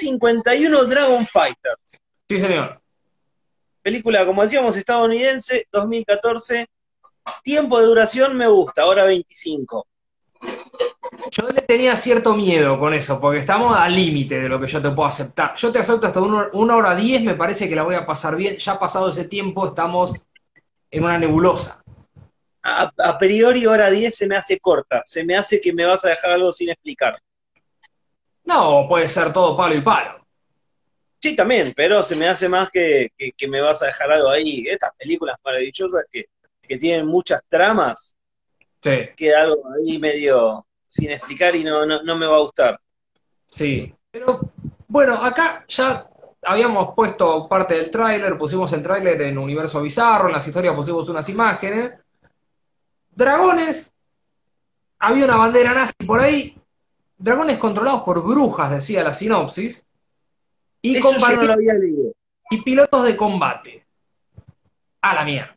[0.00, 1.74] B-51 Dragon Fighter.
[2.28, 2.80] Sí, señor.
[3.82, 6.66] Película, como decíamos, estadounidense, 2014.
[7.42, 9.86] Tiempo de duración me gusta, hora 25.
[11.30, 14.82] Yo le tenía cierto miedo con eso, porque estamos al límite de lo que yo
[14.82, 15.54] te puedo aceptar.
[15.56, 18.36] Yo te acepto hasta una, una hora diez, me parece que la voy a pasar
[18.36, 18.56] bien.
[18.58, 20.12] Ya pasado ese tiempo, estamos
[20.90, 21.82] en una nebulosa.
[22.62, 25.02] A, a priori, hora 10 se me hace corta.
[25.04, 27.20] Se me hace que me vas a dejar algo sin explicar.
[28.46, 30.26] No, puede ser todo palo y palo.
[31.20, 34.30] Sí, también, pero se me hace más que, que, que me vas a dejar algo
[34.30, 34.64] ahí.
[34.68, 36.26] Estas películas maravillosas que,
[36.62, 38.16] que tienen muchas tramas,
[38.82, 42.80] Sí, queda algo ahí medio sin explicar y no, no, no me va a gustar.
[43.48, 43.92] sí.
[44.10, 44.40] Pero
[44.88, 46.06] bueno, acá ya
[46.42, 51.08] habíamos puesto parte del tráiler, pusimos el tráiler en Universo Bizarro, en las historias pusimos
[51.08, 51.94] unas imágenes.
[53.10, 53.92] Dragones,
[54.98, 56.56] había una bandera nazi por ahí,
[57.18, 59.84] dragones controlados por brujas, decía la sinopsis,
[60.82, 62.12] y, Eso yo no combati- lo había leído.
[62.50, 63.86] y pilotos de combate.
[65.00, 65.56] A la mierda.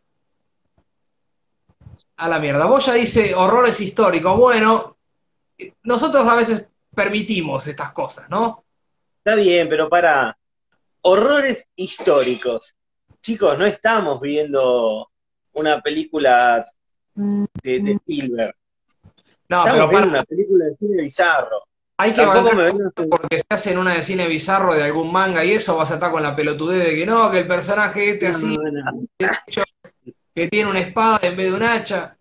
[2.18, 2.66] A la mierda.
[2.66, 4.38] Boya dice horrores históricos.
[4.38, 4.98] Bueno,
[5.84, 8.64] nosotros a veces permitimos estas cosas, ¿no?
[9.18, 10.38] Está bien, pero para
[11.02, 12.76] horrores históricos.
[13.22, 15.10] Chicos, no estamos viendo
[15.54, 16.66] una película
[17.16, 18.56] de, de Spielberg.
[19.50, 21.64] No, Estamos pero para, una película de cine bizarro.
[21.98, 24.84] hay que Tampoco me bancar vengan porque se hace en una de cine bizarro de
[24.84, 27.48] algún manga y eso vas a estar con la pelotudez de que no, que el
[27.48, 29.08] personaje este así, No, no.
[30.36, 32.16] que tiene una espada en vez de un hacha.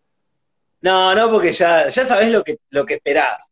[0.81, 3.51] No, no, porque ya, ya sabés lo que, lo que esperás.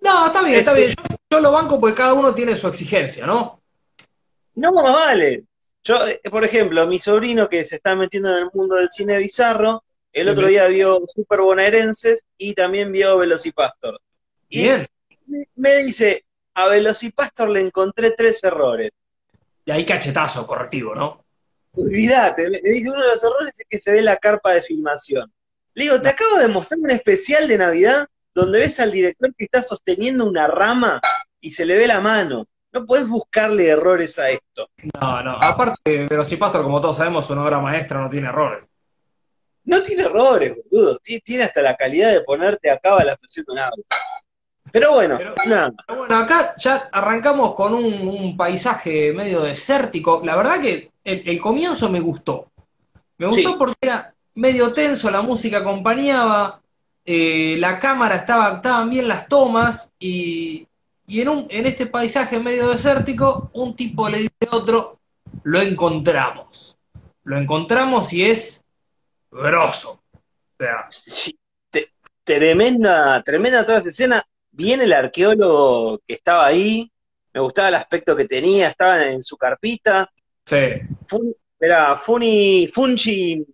[0.00, 0.94] No, está bien, Es está que- bien.
[1.08, 3.60] Yo, yo lo banco porque cada uno tiene su exigencia, ¿no?
[4.54, 5.44] No, más vale.
[5.84, 9.16] Yo, eh, por ejemplo, mi sobrino que se está metiendo en el mundo del cine
[9.18, 9.82] bizarro,
[10.12, 13.98] el otro día vio Super Bonaerenses y también vio Velocipastor.
[14.48, 14.86] Y Bien.
[15.56, 18.90] me- dice, a Velocipastor le encontré tres errores.
[19.64, 21.24] Y ahí cachetazo correctivo, ¿no?
[21.74, 25.32] Olvídate, me dice, uno de los errores es que se ve la carpa de filmación.
[25.74, 29.44] Le digo, te acabo de mostrar un especial de Navidad donde ves al director que
[29.44, 31.00] está sosteniendo una rama
[31.40, 32.46] y se le ve la mano.
[32.72, 34.68] No puedes buscarle errores a esto.
[35.00, 35.38] No, no.
[35.42, 38.64] Aparte, Velocipastor, como todos sabemos, una obra maestra no tiene errores.
[39.64, 40.98] No tiene errores, boludo.
[40.98, 43.82] Ti- Tiene hasta la calidad de ponerte acá la presión de un auto.
[44.70, 45.72] Pero bueno, Pero- nada.
[45.86, 50.20] Pero bueno, acá ya arrancamos con un, un paisaje medio desértico.
[50.24, 52.46] La verdad que el, el comienzo me gustó.
[53.18, 53.56] Me gustó Sí.
[53.58, 56.60] porque era medio tenso, la música acompañaba,
[57.04, 60.66] eh, la cámara estaba, estaban bien las tomas y,
[61.06, 64.98] y en, un, en este paisaje medio desértico un tipo le dice a otro,
[65.42, 66.76] lo encontramos.
[67.24, 68.61] Lo encontramos y es
[69.32, 70.02] grosso.
[70.12, 70.20] O
[70.58, 71.36] sea, Sí,
[71.70, 71.90] te-
[72.24, 74.24] tremenda, tremenda toda esa escena.
[74.50, 76.90] Viene el arqueólogo que estaba ahí.
[77.32, 78.68] Me gustaba el aspecto que tenía.
[78.68, 80.08] Estaba en su carpita.
[80.46, 80.56] sí.
[81.06, 83.44] Fun, era Funi, Funchi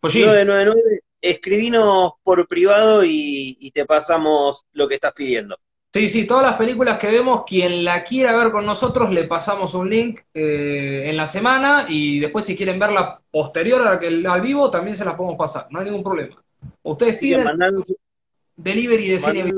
[0.00, 1.00] Pues sí, 999.
[1.20, 5.56] Escribinos por privado y, y te pasamos lo que estás pidiendo.
[5.94, 9.74] Sí, sí, todas las películas que vemos, quien la quiera ver con nosotros, le pasamos
[9.74, 14.40] un link eh, en la semana y después si quieren verla posterior a que al
[14.40, 16.42] vivo, también se las podemos pasar, no hay ningún problema.
[16.82, 17.94] Ustedes piden mandanos,
[18.56, 19.52] delivery de cine.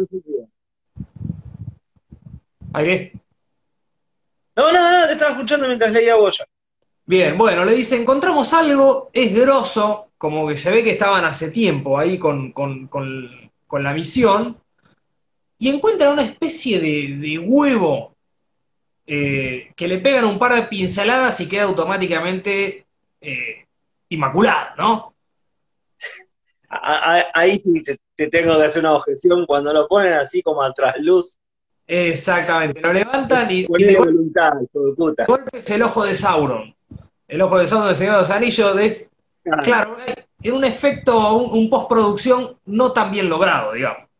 [2.72, 3.12] ¿Ahí qué?
[4.56, 6.45] No, no, no, te estaba escuchando mientras leía Boya.
[7.06, 11.53] Bien, bueno, le dice, encontramos algo, es grosso, como que se ve que estaban hace
[11.53, 14.56] tiempo ahí con, con, con, con la misión,
[15.64, 18.14] y encuentran una especie de, de huevo
[19.06, 22.84] eh, que le pegan un par de pinceladas y queda automáticamente
[23.19, 23.64] eh,
[24.10, 25.14] inmaculado, ¿no?
[26.69, 30.70] Ahí sí te, te tengo que hacer una objeción cuando lo ponen así como a
[30.70, 31.38] trasluz.
[31.86, 35.24] Exactamente, lo levantan y, y de voluntad, de puta.
[35.24, 36.76] golpe es el ojo de Sauron.
[37.26, 39.10] El ojo de Sauron del Señor de los Anillos es
[39.62, 39.97] Claro,
[40.42, 44.10] en un efecto, un, un postproducción no tan bien logrado, digamos.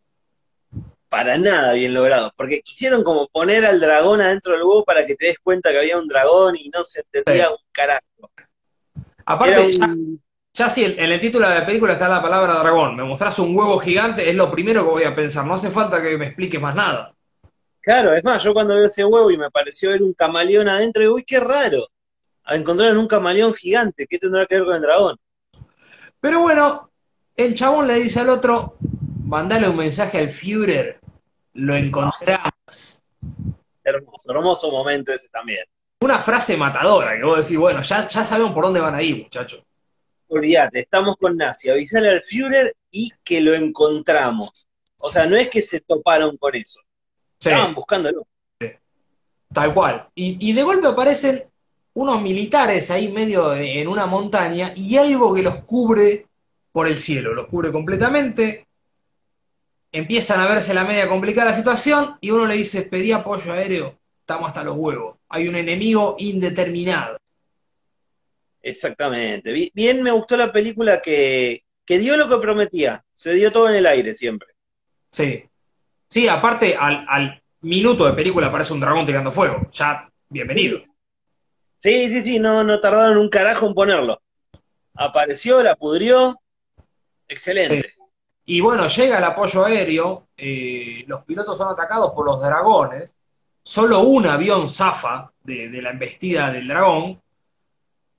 [1.15, 5.15] Para nada bien logrado, porque quisieron como poner al dragón adentro del huevo para que
[5.15, 8.33] te des cuenta que había un dragón y no se entendía un carajo.
[9.25, 9.95] Aparte, ya,
[10.53, 13.39] ya si en, en el título de la película está la palabra dragón, me mostrás
[13.39, 15.47] un huevo gigante, es lo primero que voy a pensar.
[15.47, 17.15] No hace falta que me expliques más nada.
[17.81, 21.01] Claro, es más, yo cuando veo ese huevo y me pareció ver un camaleón adentro,
[21.01, 21.87] digo, uy, qué raro.
[22.49, 25.17] Encontraron un camaleón gigante, ¿qué tendrá que ver con el dragón?
[26.19, 26.91] Pero bueno,
[27.37, 28.78] el chabón le dice al otro,
[29.27, 31.03] mandale un mensaje al Führer,
[31.54, 33.03] lo encontramos.
[33.83, 35.65] Hermoso, hermoso momento ese también.
[36.01, 39.22] Una frase matadora, que vos decís, bueno, ya, ya sabemos por dónde van a ir,
[39.22, 39.62] muchachos.
[40.28, 44.66] Olvídate, estamos con Nazi, avisale al Führer y que lo encontramos.
[44.98, 46.80] O sea, no es que se toparon con eso,
[47.39, 47.48] Sí.
[47.51, 48.27] estaban buscándolo.
[49.53, 50.09] Tal cual.
[50.15, 51.45] Y, y de golpe aparecen
[51.95, 56.27] unos militares ahí medio en una montaña y algo que los cubre
[56.72, 58.64] por el cielo, los cubre completamente.
[59.95, 63.97] Empiezan a verse la media complicada la situación y uno le dice, pedí apoyo aéreo,
[64.19, 65.19] estamos hasta los huevos.
[65.29, 67.17] Hay un enemigo indeterminado.
[68.61, 69.53] Exactamente.
[69.53, 73.05] Bi- Bien me gustó la película que, que dio lo que prometía.
[73.13, 74.49] Se dio todo en el aire siempre.
[75.13, 75.45] Sí.
[76.09, 79.71] Sí, aparte, al, al minuto de película aparece un dragón tirando fuego.
[79.73, 80.81] Ya, bienvenido.
[81.79, 84.21] Sí, sí, sí, no, no tardaron un carajo en ponerlo.
[84.95, 86.37] Apareció, la pudrió.
[87.29, 87.93] Excelente.
[88.47, 93.13] Y bueno, llega el apoyo aéreo, eh, los pilotos son atacados por los dragones,
[93.63, 97.21] solo un avión zafa de, la embestida del dragón,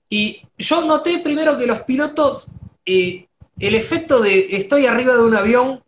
[0.09, 2.47] y yo noté primero que los pilotos,
[2.85, 3.27] eh,
[3.59, 5.83] el efecto de estoy arriba de un avión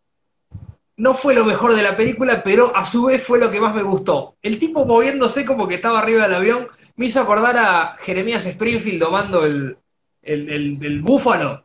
[0.97, 3.73] no fue lo mejor de la película, pero a su vez fue lo que más
[3.75, 4.35] me gustó.
[4.41, 8.99] El tipo moviéndose como que estaba arriba del avión me hizo acordar a Jeremías Springfield
[8.99, 9.77] domando el,
[10.23, 11.63] el, el- el búfalo.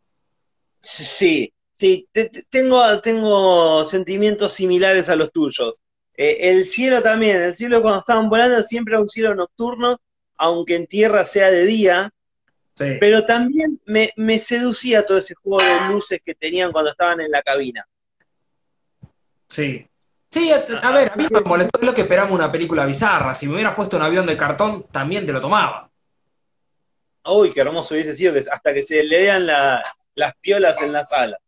[0.80, 1.51] Sí,
[1.82, 5.80] sí, te- te- tengo, tengo sentimientos similares a los tuyos.
[6.16, 9.98] Eh, el cielo también, el cielo cuando estaban volando siempre era un cielo nocturno,
[10.36, 12.10] aunque en tierra sea de día,
[12.74, 12.86] Sí.
[13.00, 17.32] pero también me, me seducía todo ese juego de luces que tenían cuando estaban en
[17.32, 17.84] la cabina.
[19.48, 19.84] Sí.
[20.30, 23.34] Sí, a, a ver, a mí me molestó es lo que esperamos una película bizarra.
[23.34, 25.90] Si me hubieras puesto un avión de cartón, también te lo tomaba.
[27.24, 29.82] Uy, qué hermoso hubiese sido que hasta que se le vean la-
[30.14, 31.40] las piolas en las alas.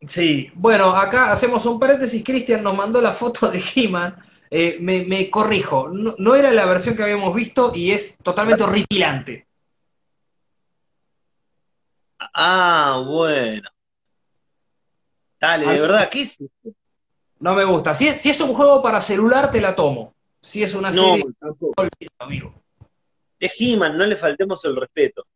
[0.00, 2.24] Sí, bueno, acá hacemos un paréntesis.
[2.24, 4.16] Cristian nos mandó la foto de He-Man.
[4.50, 8.62] Eh, me, me corrijo, no, no era la versión que habíamos visto y es totalmente
[8.62, 9.46] horripilante.
[12.34, 13.68] Ah, bueno.
[15.40, 16.42] Dale, de verdad, ¿qué es?
[17.40, 17.94] No me gusta.
[17.94, 20.14] Si es, si es un juego para celular, te la tomo.
[20.40, 21.24] Si es una No, serie,
[21.76, 22.54] olvídalo, amigo.
[23.38, 25.26] De He-Man, no le faltemos el respeto.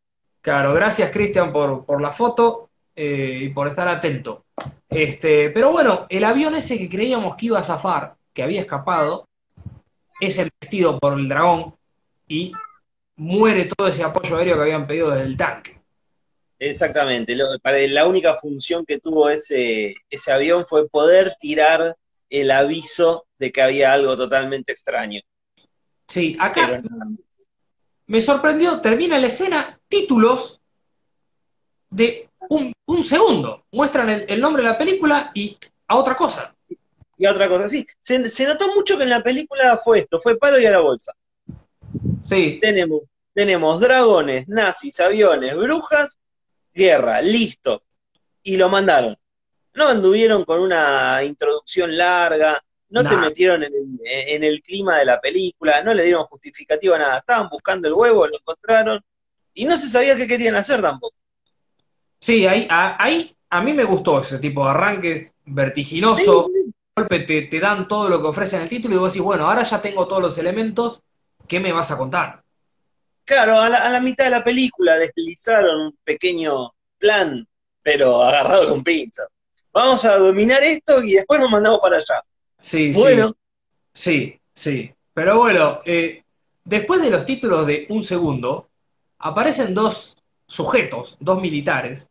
[0.41, 4.47] Claro, gracias Cristian por, por la foto eh, y por estar atento.
[4.88, 9.29] Este, pero bueno, el avión ese que creíamos que iba a zafar, que había escapado,
[10.20, 11.75] es embestido por el dragón
[12.29, 12.53] y
[13.17, 15.81] muere todo ese apoyo aéreo que habían pedido desde el tanque.
[16.59, 17.35] Exactamente.
[17.35, 21.97] Lo- para, la única función que tuvo ese, ese avión fue poder tirar
[22.31, 25.20] el aviso de que había algo totalmente extraño.
[26.06, 26.91] Sí, acá Pero
[28.06, 30.61] me sorprendió, termina la escena, títulos
[31.91, 32.29] de
[32.87, 33.64] un, un segundo.
[33.73, 35.56] Muestran el, el nombre de la película y
[35.88, 36.55] a otra cosa.
[37.19, 40.37] Y otra cosa, sí, se, se notó mucho que en la película fue esto, fue
[40.38, 41.12] palo y a la bolsa.
[42.25, 43.02] Sí, Tenemos,
[43.32, 46.19] tenemos dragones, nazis, aviones, brujas,
[46.75, 47.82] guerra, listo.
[48.43, 49.17] Y lo mandaron.
[49.75, 53.20] No anduvieron con una introducción larga, no te Nah.
[53.20, 57.19] metieron en el, en el clima de la película, no le dieron justificativo a nada.
[57.19, 59.00] Estaban buscando el huevo, lo encontraron
[59.55, 61.17] y no se sabía qué querían hacer tampoco.
[62.22, 66.44] Sí, ahí, a, ahí a mí me gustó ese tipo de arranques vertiginoso.
[66.44, 66.72] Sí, sí.
[66.96, 69.62] golpe te, te dan todo lo que ofrecen el título y vos decís, bueno, ahora
[69.64, 71.02] ya tengo todos los elementos,
[71.48, 72.44] ¿qué me vas a contar?
[73.24, 77.46] Claro, a la, a la mitad de la película deslizaron un pequeño plan,
[77.82, 79.28] pero agarrado con pinzas.
[79.72, 82.22] Vamos a dominar esto y después nos mandamos para allá.
[82.58, 83.34] Sí, Bueno, sí,
[83.94, 84.94] sí, sí.
[85.14, 86.24] Pero bueno, eh,
[86.64, 88.70] después de los títulos de un segundo,
[89.19, 92.08] aparecen dos sujetos, dos militares,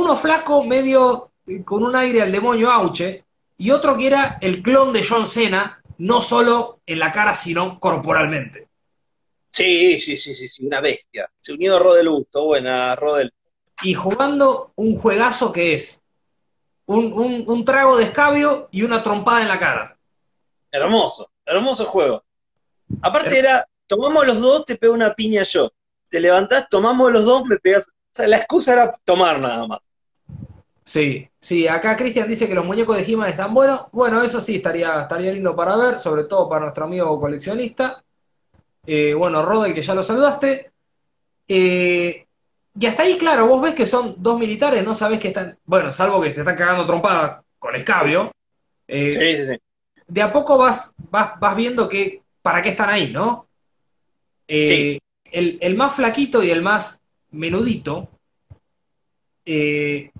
[0.00, 3.24] uno flaco, medio eh, con un aire al demonio Auche,
[3.58, 7.78] y otro que era el clon de John Cena, no solo en la cara, sino
[7.80, 8.68] corporalmente.
[9.48, 11.30] sí, sí, sí, sí, sí, una bestia.
[11.40, 13.32] Se unió a Rodel Busto, buena, Rodel.
[13.82, 16.00] y jugando un juegazo que es
[16.86, 19.96] un, un- un trago de escabio y una trompada en la cara.
[20.70, 22.22] Hermoso, hermoso juego.
[23.02, 25.72] Aparte era, tomamos los dos, te pego una piña yo.
[26.08, 27.88] Te levantás, tomamos los dos, me pegas.
[27.88, 29.80] O sea, la excusa era tomar nada más.
[30.86, 33.88] Sí, sí, acá Cristian dice que los muñecos de He-Man están buenos.
[33.90, 38.04] Bueno, eso sí, estaría, estaría lindo para ver, sobre todo para nuestro amigo coleccionista.
[38.86, 40.70] Eh, bueno, Rodel, que ya lo saludaste.
[41.48, 42.24] Eh,
[42.78, 45.92] y hasta ahí, claro, vos ves que son dos militares, no sabés que están, bueno,
[45.92, 48.30] salvo que se están cagando trompada con escabio.
[48.86, 49.58] Eh, Sí, sí, sí.
[50.06, 53.48] de a poco vas, vas, vas viendo que para qué están ahí, ¿no?
[54.46, 55.00] Eh, Sí.
[55.32, 57.00] el, el más flaquito y el más
[57.32, 58.08] menudito,
[59.44, 60.12] eh,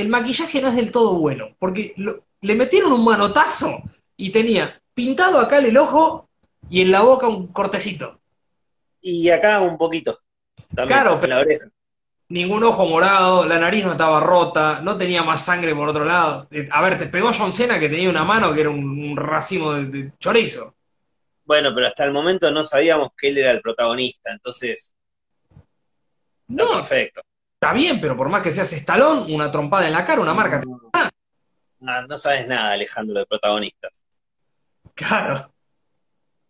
[0.00, 3.82] el maquillaje no es del todo bueno, porque lo- le metieron un manotazo
[4.16, 6.28] y tenía pintado acá el ojo
[6.68, 8.20] y en la boca un cortecito.
[9.00, 10.20] Y acá un poquito.
[10.74, 11.66] También, Claro, en pero- la oreja.
[12.28, 16.46] Ningún ojo morado, la nariz no estaba rota, no tenía más sangre por otro lado.
[16.52, 19.16] Eh, a ver, te pegó John Cena que tenía una mano que era un, un
[19.16, 20.76] racimo de, de chorizo.
[21.44, 24.94] Bueno, pero hasta el momento no sabíamos que él era el protagonista, entonces.
[26.48, 27.22] No, perfecto.
[27.60, 30.62] Está bien, pero por más que seas estalón, una trompada en la cara, una marca.
[31.80, 34.02] No, no sabes nada, Alejandro, de protagonistas.
[34.94, 35.52] Claro.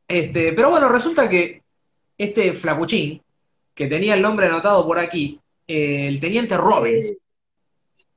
[0.06, 1.62] Este, pero bueno, resulta que
[2.16, 3.20] este flacuchín,
[3.74, 7.12] que tenía el nombre anotado por aquí, eh, el teniente Robbins.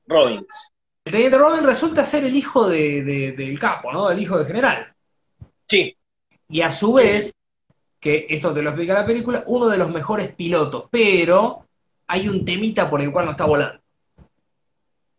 [0.05, 0.71] Robbins.
[1.05, 4.09] El teniente Robbins resulta ser el hijo de- de- del capo, ¿no?
[4.11, 4.93] El hijo del general.
[5.67, 5.95] Sí,
[6.49, 7.33] Y a su vez,
[7.99, 11.65] que esto te lo explica la película, uno de los mejores pilotos, pero
[12.13, 13.81] hay un temita por el cual no está volando.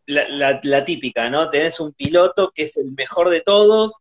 [0.07, 1.49] la, la- la típica, ¿no?
[1.51, 3.97] Tenés un piloto que es el mejor de todos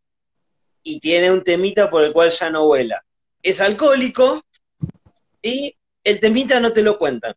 [0.82, 3.02] y tiene un temita por el cual ya no vuela.
[3.42, 4.42] Es alcohólico
[5.42, 5.74] y
[6.04, 7.34] el temita no te lo cuentan.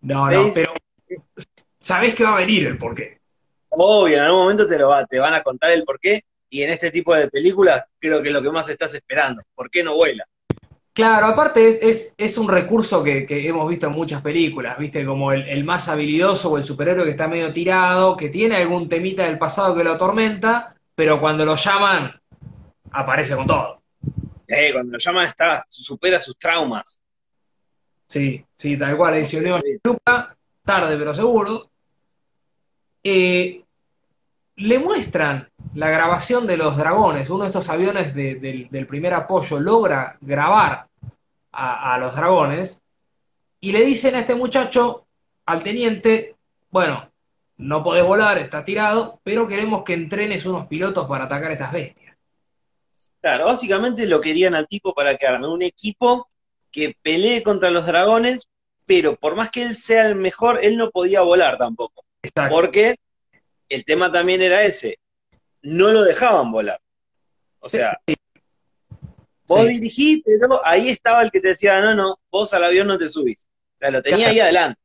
[0.00, 0.74] No, no, pero
[1.78, 3.20] sabés que va a venir el porqué.
[3.70, 6.24] Obvio, en algún momento te lo va, te van a contar el por qué.
[6.50, 9.42] Y en este tipo de películas creo que es lo que más estás esperando.
[9.54, 10.24] ¿Por qué no vuela?
[10.94, 15.04] Claro, aparte es, es, un recurso que, que hemos visto en muchas películas, ¿viste?
[15.04, 18.88] Como el, el más habilidoso o el superhéroe que está medio tirado, que tiene algún
[18.88, 22.14] temita del pasado que lo atormenta, pero cuando lo llaman,
[22.92, 23.82] aparece con todo.
[24.46, 27.02] Eh, cuando lo llaman está, supera sus traumas.
[28.06, 31.72] Sí, sí, tal cual, dice Unión Luca, tarde pero seguro.
[33.02, 33.63] Eh,
[34.56, 39.12] le muestran la grabación de los dragones, uno de estos aviones de- del, del primer
[39.14, 40.86] apoyo logra grabar
[41.52, 42.80] a, a los dragones
[43.60, 45.06] y le dicen a este muchacho,
[45.46, 46.36] al teniente,
[46.70, 47.10] bueno,
[47.56, 52.16] no podés volar, está tirado, pero queremos que entrenes unos pilotos para atacar estas bestias.
[53.20, 56.28] Claro, básicamente lo querían al tipo para que arme un equipo
[56.70, 58.48] que pelee contra los dragones,
[58.84, 62.04] pero por más que él sea el mejor, él no podía volar tampoco.
[62.22, 62.54] Exacto.
[62.54, 62.96] Porque
[63.68, 64.98] el tema también era ese,
[65.62, 66.80] no lo dejaban volar.
[67.60, 67.98] O sea,
[69.46, 69.74] vos Sí.
[69.74, 73.08] dirigís, pero ahí estaba el que te decía, no, no, vos al avión no te
[73.08, 73.46] subís.
[73.76, 74.80] O sea, lo tenía ahí adelante.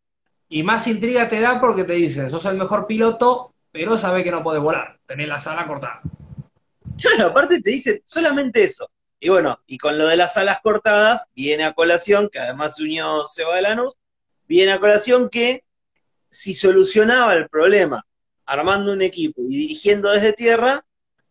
[0.47, 4.31] Y más intriga te da porque te dicen, sos el mejor piloto, pero sabés que
[4.31, 6.01] no podés volar, tenés la sala cortada.
[6.99, 8.89] Claro, aparte te dicen solamente eso.
[9.19, 12.83] Y bueno, y con lo de las alas cortadas, viene a colación, que además se
[12.83, 13.95] unió Seba de Lanús,
[14.47, 15.63] viene a colación que
[16.29, 18.05] si solucionaba el problema
[18.49, 20.83] armando un equipo y dirigiendo desde tierra,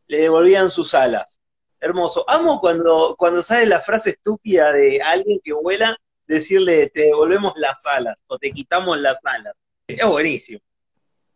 [0.06, 1.40] le devolvían sus alas.
[1.80, 2.24] Hermoso.
[2.28, 5.96] Amo cuando, cuando sale la frase estúpida de alguien que vuela,
[6.26, 9.54] decirle te devolvemos las alas o te quitamos las alas.
[9.86, 10.60] Es buenísimo.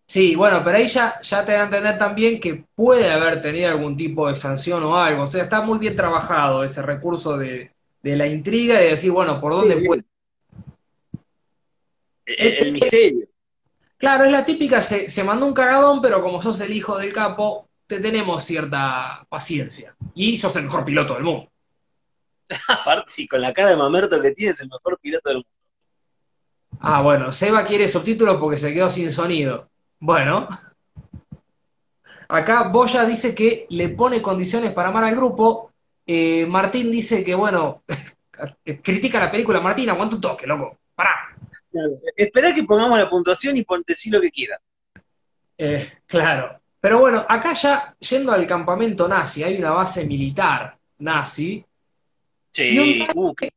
[0.07, 3.69] Sí, bueno, pero ahí ya, ya te da a entender también que puede haber tenido
[3.71, 5.23] algún tipo de sanción o algo.
[5.23, 7.73] O sea, está muy bien trabajado ese recurso de,
[8.03, 10.05] de la intriga y de decir, bueno, ¿por dónde Sí, puede?
[12.27, 13.27] El, el misterio.
[14.03, 17.13] Claro, es la típica, se, se mandó un cagadón, pero como sos el hijo del
[17.13, 19.95] capo, te tenemos cierta paciencia.
[20.13, 21.53] Y sos el mejor piloto del mundo.
[22.69, 25.49] Aparte, sí, con la cara de mamerto que tienes, el mejor piloto del mundo.
[26.81, 29.71] Ah, bueno, Seba quiere subtítulos porque se quedó sin sonido.
[30.01, 30.49] Bueno.
[32.27, 35.71] Acá Boya dice que le pone condiciones para amar al grupo.
[36.05, 37.85] Eh, Martín dice que, bueno,
[38.83, 39.61] critica la película.
[39.61, 40.82] Martín, aguanta un toque, loco.
[41.73, 41.89] Pará.
[42.17, 44.61] Esperá que pongamos la puntuación y pon, decí lo que quieras.
[45.59, 46.61] Eh, claro.
[46.81, 51.65] Pero bueno, acá ya yendo al campamento nazi, hay una base militar nazi.
[52.51, 53.51] Sí, uh, qué-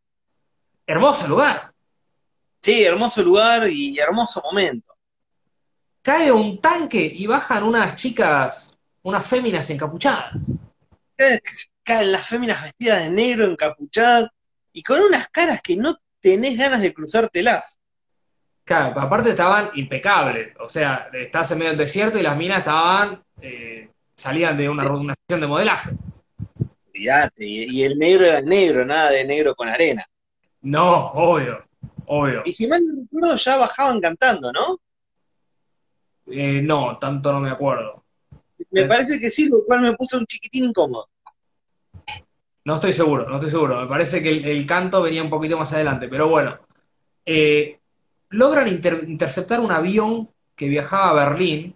[0.88, 1.72] Hermoso lugar.
[2.62, 4.94] sí, hermoso lugar y hermoso momento.
[6.02, 10.34] Cae un tanque y bajan unas chicas, unas féminas encapuchadas.
[11.18, 11.40] Eh,
[11.84, 14.30] Caen las féminas vestidas de negro, encapuchadas
[14.72, 17.80] y con unas caras que no tenés ganas de cruzártelas.
[18.66, 20.56] Claro, aparte estaban impecables.
[20.60, 24.92] O sea, estás en medio del desierto y las minas estaban, eh, salían de una,
[24.92, 25.92] una sesión de modelaje.
[26.90, 30.04] Olvídate, y, y el negro era el negro, nada de negro con arena.
[30.62, 31.64] No, obvio,
[32.08, 32.42] obvio.
[32.44, 34.80] Y si mal no recuerdo, ya bajaban cantando, ¿no?
[36.28, 38.04] Eh, no, tanto no me acuerdo.
[38.72, 41.08] Me parece que sí, lo cual me puso un chiquitín incómodo.
[42.64, 43.80] No estoy seguro, no estoy seguro.
[43.82, 46.58] Me parece que el, el canto venía un poquito más adelante, pero bueno.
[47.24, 47.80] Eh,
[48.36, 51.76] logran inter- interceptar un avión que viajaba a Berlín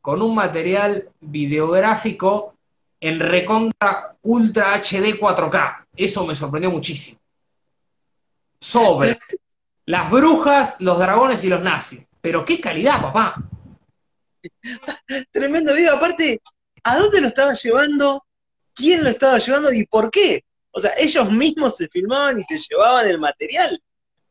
[0.00, 2.54] con un material videográfico
[3.00, 5.86] en recontra Ultra HD 4K.
[5.96, 7.18] Eso me sorprendió muchísimo.
[8.60, 9.18] Sobre
[9.86, 12.06] las brujas, los dragones y los nazis.
[12.20, 13.42] Pero qué calidad, papá.
[15.30, 15.96] Tremendo video.
[15.96, 16.40] Aparte,
[16.84, 18.24] ¿a dónde lo estaba llevando?
[18.74, 20.44] ¿Quién lo estaba llevando y por qué?
[20.70, 23.80] O sea, ellos mismos se filmaban y se llevaban el material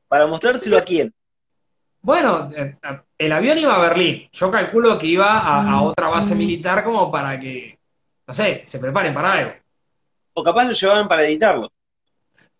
[0.08, 1.14] para mostrárselo a quién.
[2.02, 2.76] Bueno, eh,
[3.18, 4.30] el avión iba a Berlín.
[4.32, 7.78] Yo calculo que iba a, a otra base militar como para que,
[8.28, 9.54] no sé, se preparen para algo.
[10.34, 11.70] O capaz lo llevaban para editarlo.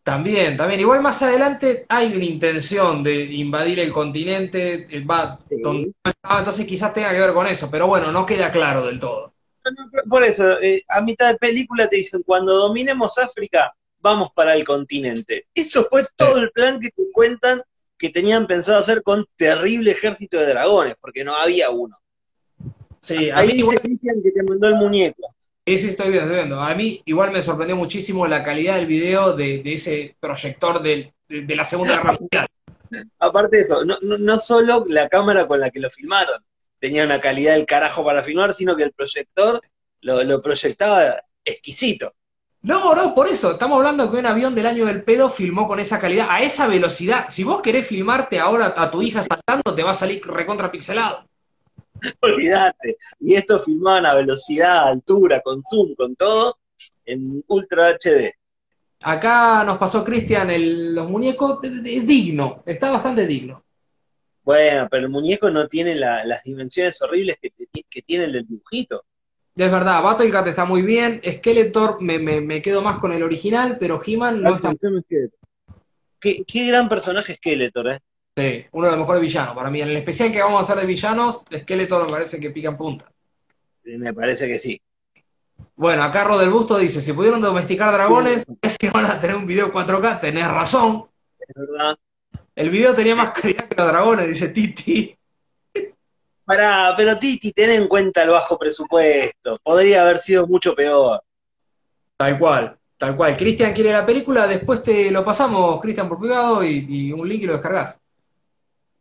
[0.04, 0.80] También, también.
[0.80, 5.62] Igual más adelante hay una intención de invadir el continente, eh, va Sí.
[5.62, 9.00] donde estaba, entonces quizás tenga que ver con eso, pero bueno, no queda claro del
[9.00, 9.34] todo.
[10.10, 14.64] Por eso, eh, a mitad de película te dicen, cuando dominemos África, vamos para el
[14.64, 15.46] continente.
[15.54, 17.62] Eso fue todo el plan que te cuentan
[18.00, 21.98] que tenían pensado hacer con terrible ejército de dragones, porque no había uno.
[23.02, 25.36] Sí, Ahí igual, Cristian que te mandó el muñeco.
[25.66, 26.60] sí, sí, estoy viendo.
[26.60, 31.14] A mí igual me sorprendió muchísimo la calidad del video de, de ese proyector de,
[31.28, 32.48] de la Segunda Guerra Mundial.
[33.20, 36.42] Aparte de eso, no, no, no solo la cámara con la que lo filmaron
[36.80, 39.62] tenía una calidad del carajo para filmar, sino que el proyector
[40.02, 42.14] lo, lo proyectaba exquisito.
[42.62, 45.80] No, no, por eso, estamos hablando que un avión del año del pedo filmó con
[45.80, 47.26] esa calidad, a esa velocidad.
[47.30, 51.24] Si vos querés filmarte ahora a tu hija saltando, te va a salir recontra pixelado.
[52.22, 52.98] Olvídate.
[53.22, 56.58] Y esto filmaban a velocidad, altura, con zoom, con todo,
[57.06, 58.34] en Ultra HD.
[59.02, 63.64] Acá nos pasó Cristian el- los muñecos, es digno, está bastante digno.
[64.44, 67.52] Bueno, pero el muñeco no tiene la- las dimensiones horribles que,
[67.90, 69.06] que tiene el del dibujito.
[69.60, 73.76] Es verdad, Battlecat está muy bien, Skeletor me, me, me quedo más con el original,
[73.78, 74.74] pero He-Man no está
[76.18, 78.00] Qué, qué gran personaje Skeletor, ¿eh?
[78.38, 79.82] Sí, uno de los mejores villanos para mí.
[79.82, 82.78] En el especial que vamos a hacer de villanos, Skeletor me parece que pica en
[82.78, 83.12] punta.
[83.84, 84.82] Me parece que sí.
[85.76, 89.46] Bueno, acá del Busto dice, si pudieron domesticar dragones, es que van a tener un
[89.46, 91.06] video 4K, tenés razón.
[91.38, 91.98] Es verdad.
[92.56, 95.19] El video tenía más calidad que los dragones, dice Titi.
[96.50, 99.60] Pará, pero Titi, ten en cuenta el bajo presupuesto.
[99.62, 101.22] Podría haber sido mucho peor.
[102.18, 103.38] Tal cual, tal cual.
[103.38, 107.44] Cristian quiere la película, después te lo pasamos, Cristian, por privado y, y un link
[107.44, 108.00] y lo descargas.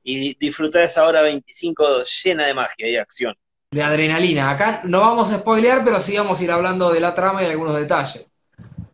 [0.02, 3.34] Y disfrutar esa hora 25 llena de magia y acción.
[3.70, 4.50] De adrenalina.
[4.50, 7.46] Acá no vamos a spoilear, pero sí vamos a ir hablando de la trama y
[7.46, 8.26] algunos detalles.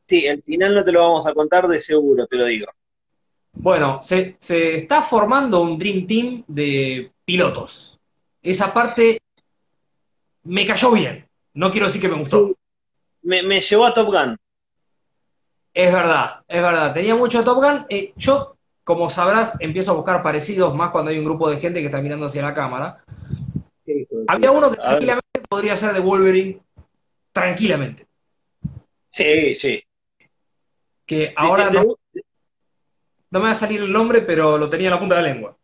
[0.07, 2.69] Sí, el final no te lo vamos a contar de seguro, te lo digo.
[3.55, 7.94] Bueno, se, se está formando un Dream Team de pilotos.
[8.45, 9.21] Esa parte
[10.45, 11.27] me cayó bien.
[11.55, 12.49] No quiero decir que me gustó.
[12.49, 12.55] Sí.
[13.23, 14.37] Me, me llevó a Top Gun.
[15.73, 16.93] Es verdad, es verdad.
[16.93, 17.87] Tenía mucho Top Gun.
[17.89, 21.81] Eh, yo, como sabrás, empiezo a buscar parecidos más cuando hay un grupo de gente
[21.81, 23.03] que está mirando hacia la cámara.
[24.29, 26.61] Había uno que tranquilamente podría ser de Wolverine.
[27.33, 28.07] Tranquilamente.
[29.11, 29.83] Sí, sí.
[31.07, 31.97] Que ahora ¿Te- te- no,
[33.31, 35.29] no me va a salir el nombre, pero lo tenía en la punta de la
[35.29, 35.57] lengua.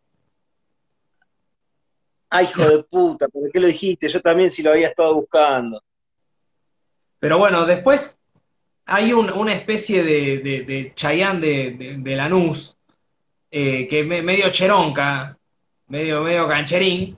[2.33, 4.07] Ay, hijo de puta, ¿por qué lo dijiste?
[4.07, 5.83] Yo también si lo había estado buscando.
[7.19, 8.17] Pero bueno, después
[8.85, 12.77] hay un- una especie de, de, de Chayanne de, de, de Lanús,
[13.51, 15.37] eh, que me, medio cheronca,
[15.87, 17.17] medio, medio cancherín,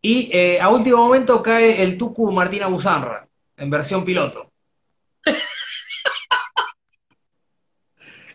[0.00, 4.50] y eh, a último momento cae el Tucu Martina Busanra, en versión piloto.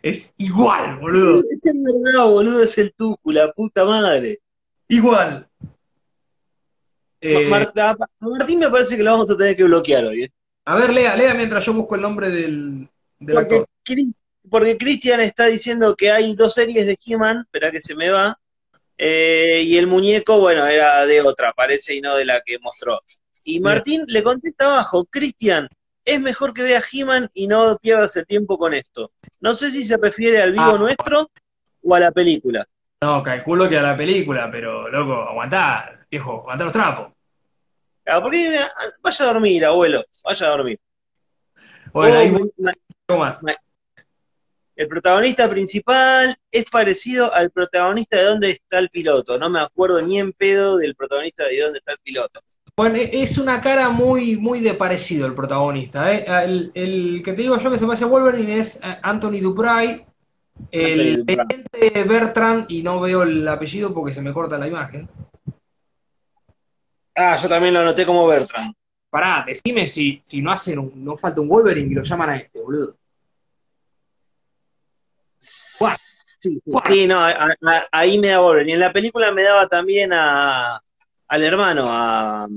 [0.02, 1.44] Es igual, boludo.
[1.62, 4.40] Es verdad, boludo, es el Tucu, la puta madre.
[4.88, 5.50] Igual.
[7.22, 10.24] Eh, Marta- Martín me parece que lo vamos a tener que bloquear hoy.
[10.24, 10.30] ¿eh?
[10.66, 12.88] a ver, lea, lea mientras yo busco el nombre del,
[13.20, 13.68] del Porque, actor.
[14.50, 18.38] Porque Cristian está diciendo que hay dos series de He-Man, espera que se me va,
[18.98, 23.02] eh, y el muñeco, bueno, era de otra, parece, y no de la que mostró.
[23.44, 25.68] Y Martín le contesta abajo, Cristian,
[26.04, 29.12] es mejor que veas He-Man y no pierdas el tiempo con esto.
[29.42, 30.78] No sé si se refiere al vivo Ah.
[30.78, 31.30] nuestro
[31.84, 32.66] o a la película.
[33.02, 37.14] No, calculo que a la película, pero loco, aguantá, viejo, aguantá los trapos.
[38.04, 40.80] Claro, porque mira, vaya a dormir, abuelo, vaya a dormir.
[41.92, 42.52] Bueno, Oh, ahí voy
[43.18, 43.42] más.
[44.76, 49.38] El protagonista principal es parecido al protagonista de dónde está el piloto.
[49.40, 52.42] No me acuerdo ni en pedo del protagonista de dónde está el piloto.
[52.76, 56.14] Bueno, e- es una cara muy, muy de parecido el protagonista.
[56.14, 56.26] ¿eh?
[56.46, 60.06] El, el que te digo yo que se parece a Wolverine es eh, Anthony Dupray,
[60.70, 61.48] el Anthony Dupray.
[61.48, 65.10] teniente Bertrand, y no veo el apellido porque se me corta la imagen.
[67.20, 68.74] Ah, yo también lo anoté como Bertrand.
[69.10, 72.38] Pará, decime si, si no hacen un- no falta un Wolverine y lo llaman a
[72.38, 72.96] este, boludo.
[76.40, 78.72] Sí, sí, sí, no, a- a- ahí me da Wolverine.
[78.72, 80.80] Y en la película me daba también a,
[81.28, 82.48] al hermano, a,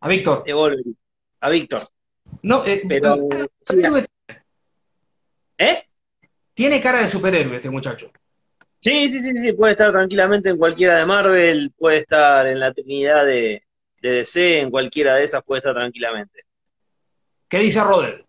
[0.00, 0.44] a Víctor.
[0.44, 0.94] de Wolverine,
[1.40, 1.88] a Víctor.
[2.42, 3.82] No, eh, Pero, eh, sí,
[5.58, 5.84] ¿eh?
[6.54, 8.12] tiene cara de superhéroe este muchacho.
[8.82, 12.72] Sí, sí, sí, sí, puede estar tranquilamente en cualquiera de Marvel, puede estar en la
[12.72, 13.62] Trinidad de,
[14.00, 16.46] de DC, en cualquiera de esas puede estar tranquilamente.
[17.46, 18.24] ¿Qué dice Rodel?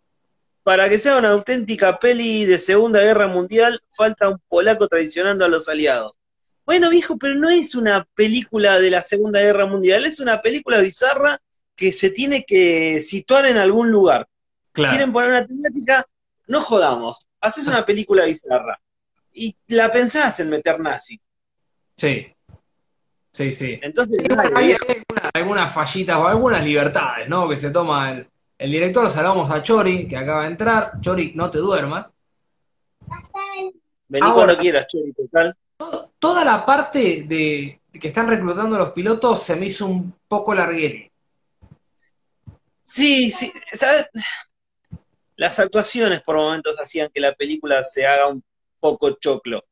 [0.62, 5.48] Para que sea una auténtica peli de Segunda Guerra Mundial, falta un polaco traicionando a
[5.48, 6.12] los aliados.
[6.66, 10.82] Bueno, viejo, pero no es una película de la Segunda Guerra Mundial, es una película
[10.82, 11.40] bizarra
[11.78, 14.28] que se tiene que situar en algún lugar.
[14.74, 14.92] Claro.
[14.92, 16.06] Quieren poner una temática,
[16.48, 18.82] no jodamos, haces una película bizarra
[19.34, 21.20] y la pensás en meter nazi.
[21.98, 22.28] Sí.
[23.32, 23.80] Sí, sí.
[23.82, 27.48] Entonces, Sí, dale, bueno, hay, hay algunas, algunas fallitas o algunas libertades, ¿no?
[27.48, 29.10] Que se toma el, el director.
[29.10, 31.00] Saludamos a Chori, que acaba de entrar.
[31.00, 32.08] Chori, no te duermas.
[34.10, 35.56] vení ahora- cuando quieras, Chori, total.
[36.20, 41.10] Toda la parte de que están reclutando los pilotos se me hizo un poco largueri.
[42.84, 44.10] Sí, sí, ¿sabes?
[45.38, 48.44] Las actuaciones por momentos hacían que la película se haga un
[48.82, 49.64] poco choclo.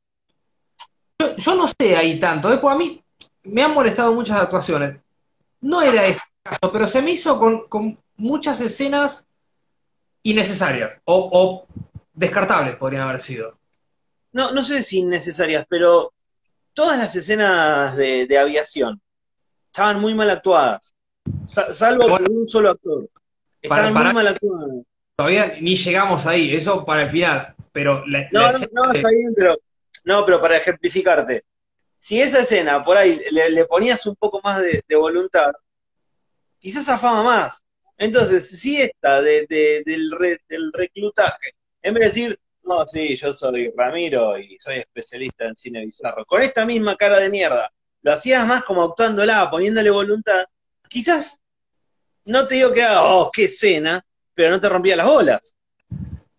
[1.19, 2.57] Yo, yo no sé ahí tanto, ¿eh?
[2.59, 3.03] Porque a mí
[3.43, 5.01] me han molestado muchas actuaciones.
[5.61, 9.25] No era este caso, pero se me hizo con, con muchas escenas
[10.23, 11.67] innecesarias o, o
[12.13, 13.57] descartables podrían haber sido.
[14.31, 16.13] No, no sé si innecesarias, pero
[16.73, 19.01] todas las escenas de, de aviación
[19.65, 20.93] estaban muy mal actuadas,
[21.45, 23.09] Sa- salvo por un solo actor.
[23.61, 24.69] Estaban Para- para- muy mal actuadas.
[25.15, 27.53] Todavía ni llegamos ahí, eso para el final.
[27.79, 29.57] Pero la, la No, no, escena no, está bien, pero
[30.05, 31.43] no, pero para ejemplificarte,
[31.97, 35.51] si esa escena por ahí le, le ponías un poco más de, de voluntad,
[36.59, 37.63] quizás afama más.
[37.97, 43.15] Entonces, si esta de, de- del, re- del reclutaje, en vez de decir, no, sí,
[43.17, 47.71] yo soy Ramiro y soy especialista en cine bizarro, con esta misma cara de mierda,
[48.01, 50.45] lo hacías más como actuándola, poniéndole voluntad,
[50.87, 51.39] quizás
[52.25, 55.55] no te digo que haga, oh, qué escena, pero no te rompía las bolas.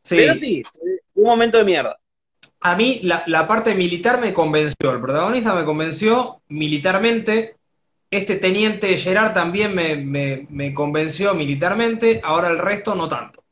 [0.05, 0.17] sí.
[0.17, 0.63] Pero sí,
[1.21, 1.99] un momento de mierda.
[2.61, 7.57] A mí la, la parte militar me convenció, el protagonista me convenció militarmente,
[8.11, 13.43] este teniente Gerard también me, me- me convenció militarmente, ahora el resto no tanto.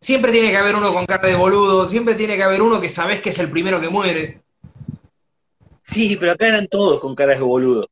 [0.00, 2.88] Siempre tiene que haber uno con cara de boludo, siempre tiene que haber uno que
[2.88, 4.40] sabes que es el primero que muere.
[5.82, 7.86] Sí, pero acá eran todos con caras de boludo.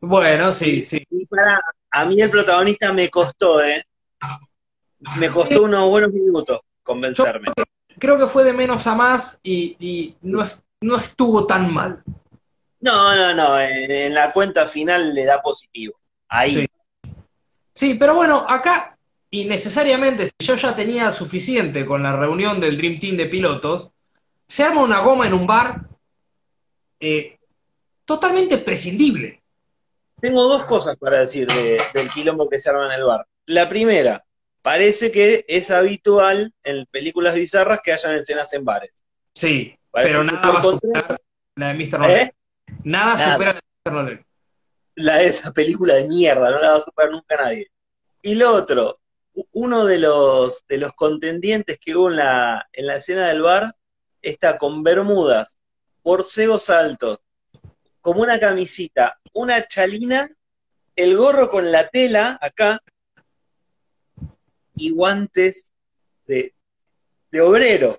[0.00, 1.04] Bueno, sí, sí.
[1.10, 3.82] Y para, a mí el protagonista me costó, ¿eh?
[5.18, 7.48] Me costó unos buenos minutos convencerme.
[7.98, 12.02] Creo que fue de menos a más y, y no, es- no estuvo tan mal.
[12.80, 15.98] No, no, no, en, en la cuenta final le da positivo.
[16.28, 16.54] Ahí.
[16.54, 16.66] Sí.
[17.74, 18.96] Sí, pero bueno, acá,
[19.30, 23.90] innecesariamente, si yo ya tenía suficiente con la reunión del Dream Team de pilotos,
[24.46, 25.82] se arma una goma en un bar
[27.00, 27.38] eh,
[28.04, 29.42] totalmente prescindible.
[30.20, 33.26] Tengo dos cosas para decir de- del quilombo que se arma en el bar.
[33.46, 34.24] La primera,
[34.62, 39.04] parece que es habitual en películas bizarras que hayan escenas en bares.
[39.34, 41.20] Sí, Parece pero nada va a superar
[41.56, 41.98] la de Mr.
[42.00, 42.10] Nolan.
[42.10, 42.32] ¿Eh?
[42.84, 43.32] Nada, Nada.
[43.32, 43.92] supera la de Mr.
[43.94, 44.26] Nolan.
[44.96, 47.68] la de esa película de mierda, no la va a superar nunca nadie.
[48.22, 49.00] Y lo otro,
[49.52, 53.74] uno de los, de los contendientes que hubo en la, en la escena del bar
[54.20, 55.56] está con bermudas,
[56.02, 57.20] borcegos altos,
[58.00, 60.28] como una camisita, una chalina,
[60.96, 62.82] el gorro con la tela acá
[64.78, 65.70] y guantes
[66.26, 66.54] de,
[67.30, 67.96] de obrero.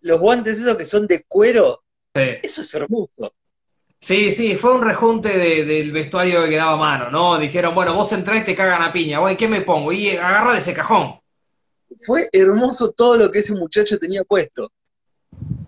[0.00, 1.82] Los guantes esos que son de cuero,
[2.14, 2.22] Sí.
[2.42, 3.32] eso es hermoso.
[4.00, 7.38] Sí, sí, fue un rejunte de- del vestuario que quedaba a mano, ¿no?
[7.38, 9.90] Dijeron, bueno, vos entrás y te cagan a piña, güey, ¿qué me pongo?
[9.92, 11.18] Y agarra de ese cajón.
[12.00, 14.70] Fue hermoso todo lo que ese muchacho tenía puesto.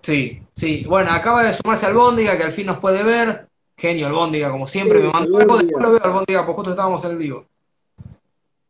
[0.02, 0.84] Sí, sí.
[0.86, 3.46] Bueno, acaba de sumarse Albóndiga, que al fin nos puede ver.
[3.76, 7.04] Genio Albóndiga, como siempre, Sí, me mandó algo, después lo veo Albóndiga, pues justo estábamos
[7.04, 7.46] en el vivo.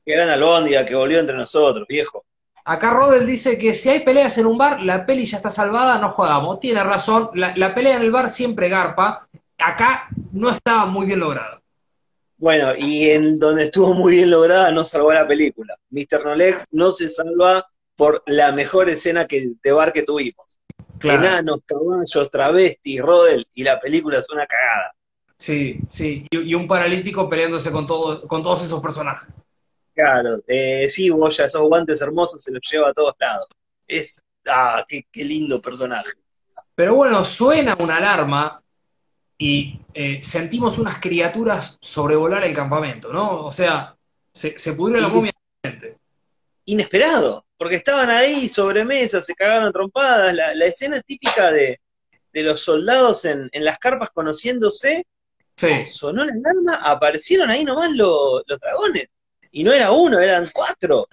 [0.09, 2.25] Qué gran albóndiga que volvió entre nosotros, viejo.
[2.65, 5.99] Acá Rodel dice que si hay peleas en un bar, la peli ya está salvada,
[5.99, 6.61] no jodamos.
[6.61, 9.29] Tiene razón, la, la pelea en el bar siempre garpa.
[9.59, 11.61] Acá no estaba muy bien lograda.
[12.39, 15.77] Bueno, y en donde estuvo muy bien lograda no salvó la película.
[15.91, 16.25] Mr.
[16.25, 20.59] Nolex no se salva por la mejor escena que, de bar que tuvimos.
[21.03, 24.95] Enanos, caballos, travestis, Rodel, y la película es una cagada.
[25.37, 26.27] Sí, sí.
[26.31, 29.29] Y, y un paralítico peleándose con, todo, con todos esos personajes.
[29.99, 33.49] Claro, eh, sí, Boya, esos guantes hermosos se los lleva a todos lados.
[33.85, 36.13] Es, ah, qué, qué lindo personaje.
[36.73, 38.63] Pero bueno, suena una alarma
[39.37, 43.47] y eh, sentimos unas criaturas sobrevolar el campamento, ¿no?
[43.47, 43.97] O sea,
[44.33, 45.33] se, se pudrió la momia.
[46.67, 51.81] Inesperado, porque estaban ahí sobre mesa, se cagaron trompadas, la, la escena típica de,
[52.33, 55.05] de los soldados en, en las carpas conociéndose,
[55.57, 59.09] Sí, sonó la alarma, aparecieron ahí nomás los, los dragones.
[59.59, 61.09] Y no era uno, eran cuatro.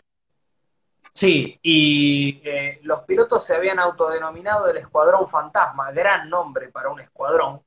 [1.12, 1.58] sí.
[1.63, 7.62] Y eh, los pilotos se habían autodenominado el Escuadrón Fantasma, gran nombre para un escuadrón.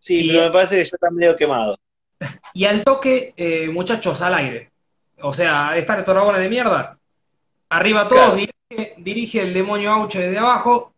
[0.00, 1.78] Sí, Y- pero me parece que ya están medio quemados.
[2.54, 4.72] Y al toque, eh, muchachos, al aire.
[5.20, 6.98] O sea, estos dragones de mierda.
[7.68, 8.34] Arriba todos, Claro.
[8.36, 10.94] dirige, dirige el demonio Auche desde abajo.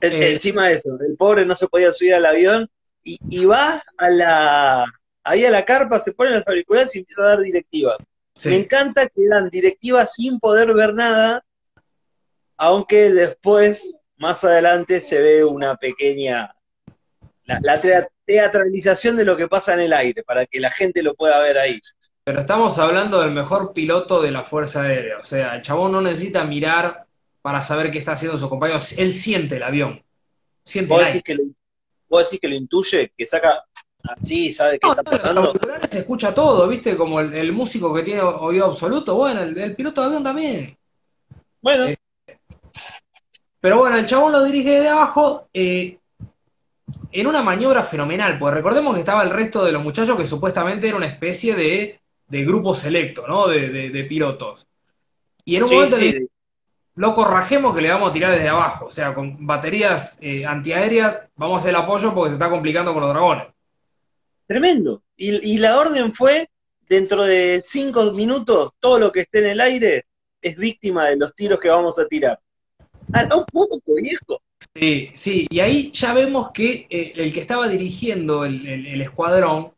[0.00, 0.32] Es- Eh.
[0.32, 2.68] Encima de eso, el pobre no se podía subir al avión
[3.04, 4.84] y, y va a la,
[5.24, 7.96] ahí a la carpa, se pone los auriculares y empieza a dar directivas.
[8.34, 8.50] Sí.
[8.50, 11.44] Me encanta que dan directivas sin poder ver nada,
[12.56, 16.54] aunque después, más adelante, se ve una pequeña.
[17.44, 21.02] La, la tea- teatralización de lo que pasa en el aire, para que la gente
[21.02, 21.80] lo pueda ver ahí.
[22.24, 25.18] Pero estamos hablando del mejor piloto de la Fuerza Aérea.
[25.18, 27.06] O sea, el chabón no necesita mirar
[27.40, 28.80] para saber qué está haciendo su compañero.
[28.98, 30.04] Él siente el avión.
[30.62, 31.24] Siente ¿Vos el decís, aire.
[31.24, 31.54] que lo,
[32.08, 33.64] vos decís que lo intuye, que saca
[34.04, 35.52] así, sabe qué No, está los pasando?
[35.52, 36.96] auriculares se escucha todo, ¿viste?
[36.96, 39.16] Como el, el músico que tiene oído absoluto.
[39.16, 40.76] Bueno, el, el piloto de avión también.
[41.60, 41.94] Bueno,
[42.26, 42.38] Eh,
[43.60, 45.98] Pero bueno, el chabón lo dirige de abajo eh,
[47.12, 50.88] en una maniobra fenomenal, porque recordemos que estaba el resto de los muchachos que supuestamente
[50.88, 53.46] era una especie de, de grupo selecto, ¿no?
[53.48, 54.66] De, de- de pilotos.
[55.44, 56.28] Y en un sí, momento le sí, dice,
[56.96, 61.28] loco, rajemos que le vamos a tirar desde abajo, o sea, con baterías eh, antiaéreas
[61.36, 63.48] vamos a hacer el apoyo porque se está complicando con los dragones.
[64.48, 65.02] Tremendo.
[65.16, 66.48] Y, la orden fue,
[66.88, 70.06] dentro de cinco minutos, todo lo que esté en el aire
[70.40, 72.40] es víctima de los tiros que vamos a tirar.
[73.12, 74.40] Ah, no, poco, viejo.
[74.74, 79.72] Sí, sí, y ahí ya vemos que eh, el que estaba dirigiendo el, el- escuadrón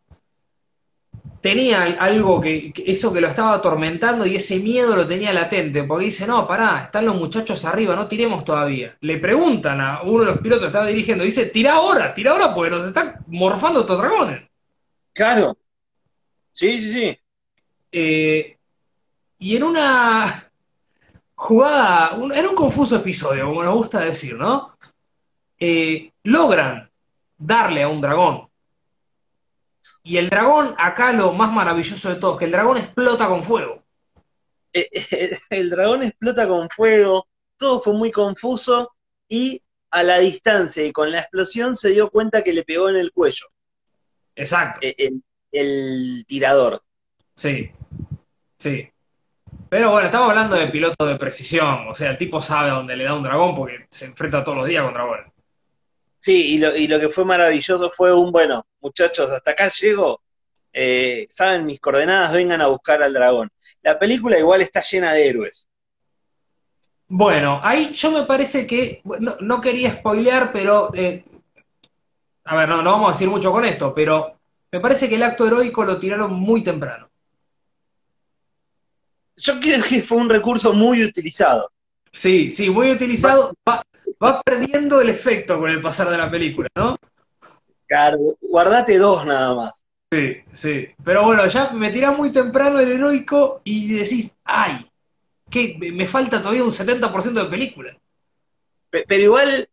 [1.41, 5.85] tenía algo que, que- eso que lo estaba atormentando y ese miedo lo tenía latente,
[5.85, 8.97] porque dice, no, pará, están los muchachos arriba, no tiremos todavía.
[9.01, 12.55] Le preguntan a uno de los pilotos que estaba dirigiendo, dice, tira ahora, tira ahora,
[12.55, 14.50] porque nos están morfando estos dragones.
[15.13, 15.57] Claro.
[16.53, 17.19] Sí, sí, sí.
[17.93, 18.59] Eh,
[19.39, 20.53] y en una
[21.37, 24.77] jugada, un- en un confuso episodio, como nos gusta decir, ¿no?
[25.59, 26.91] Eh, logran
[27.39, 28.49] darle a un dragón.
[30.03, 33.43] Y el dragón, acá lo más maravilloso de todo, es que el dragón explota con
[33.45, 33.83] fuego.
[34.73, 34.89] Eh,
[35.51, 38.93] El dragón explota con fuego, todo fue muy confuso
[39.29, 42.97] y a la distancia y con la explosión se dio cuenta que le pegó en
[42.97, 43.47] el cuello
[44.41, 45.23] Exacto, el,
[45.53, 46.83] el tirador.
[47.35, 47.71] sí,
[48.59, 48.89] sí.
[49.69, 52.97] Pero bueno, estamos hablando de piloto de precisión, o sea, el tipo sabe a dónde
[52.97, 55.27] le da un dragón porque se enfrenta todos los días con dragones.
[56.19, 60.21] Sí, y lo, y lo que fue maravilloso fue un, bueno, muchachos, hasta acá llego,
[60.73, 63.51] eh, saben mis coordenadas, vengan a buscar al dragón.
[63.83, 65.69] La película igual está llena de héroes.
[67.09, 71.25] Bueno, ahí yo me parece que, no, no quería spoilear, pero, eh,
[72.51, 74.39] a ver, no, no vamos a decir mucho con esto, pero
[74.73, 77.09] me parece que el acto heroico lo tiraron muy temprano.
[79.37, 81.71] Yo creo que fue un recurso muy utilizado.
[82.13, 83.83] Sí, sí, muy utilizado, va,
[84.23, 86.97] va perdiendo el efecto con el pasar de la película, ¿no?
[87.87, 89.85] Claro, guardate dos nada más.
[90.13, 90.87] Sí, sí.
[91.05, 94.87] Pero bueno, ya me tirás muy temprano el heroico y decís, ay,
[95.51, 97.99] que me falta todavía un 70% de película.
[98.91, 99.70] Pe- Pero igual,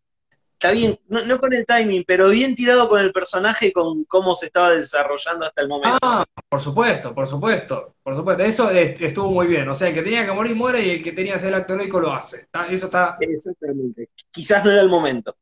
[0.59, 4.33] está bien, no, no con el timing, pero bien tirado con el personaje con cómo
[4.33, 5.99] se estaba desarrollando hasta el momento.
[6.01, 8.43] Ah, por supuesto, por supuesto, por supuesto.
[8.43, 9.69] Eso es- estuvo muy bien.
[9.69, 11.55] O sea, el que tenía que morir muere y el que tenía que hacer el
[11.55, 12.47] acto heroico lo hace.
[12.69, 14.09] Eso está Exactamente.
[14.31, 15.35] Quizás no era el momento.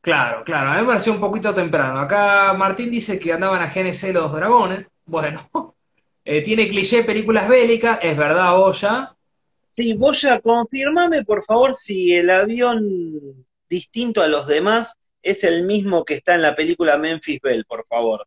[0.00, 0.70] claro, claro.
[0.70, 1.98] A mí me pareció un poquito temprano.
[1.98, 4.86] Acá Martín dice que andaban a GNC los dragones.
[5.04, 5.50] Bueno,
[6.24, 9.14] eh, tiene cliché películas bélicas, es verdad, Oya.
[9.72, 16.04] Sí, Boya, confirmame por favor si el avión distinto a los demás es el mismo
[16.04, 18.26] que está en la película Memphis Belle, por favor.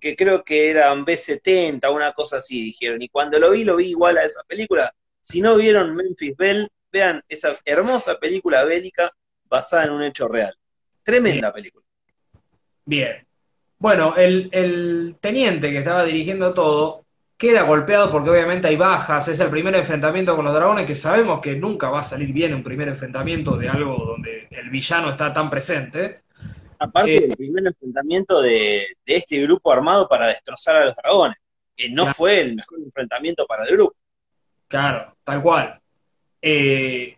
[0.00, 3.02] Que creo que eran B-70, una cosa así, dijeron.
[3.02, 4.92] Y cuando lo vi, lo vi igual a esa película.
[5.20, 9.12] Si no vieron Memphis Belle, vean esa hermosa película bélica
[9.44, 10.56] basada en un hecho real.
[11.02, 11.84] Tremenda película.
[12.86, 13.26] Bien.
[13.78, 17.04] Bueno, el, el teniente que estaba dirigiendo todo
[17.40, 19.26] queda golpeado porque obviamente hay bajas.
[19.28, 22.52] Es el primer enfrentamiento con los dragones que sabemos que nunca va a salir bien
[22.54, 26.20] un primer enfrentamiento de algo donde el villano está tan presente.
[26.78, 27.20] Aparte Eh.
[27.28, 31.38] del primer enfrentamiento de, de este grupo armado para destrozar a los dragones.
[31.74, 32.14] Que no Claro.
[32.14, 33.94] fue el mejor enfrentamiento para el grupo.
[34.68, 35.80] Claro, tal cual.
[36.42, 37.16] Eh,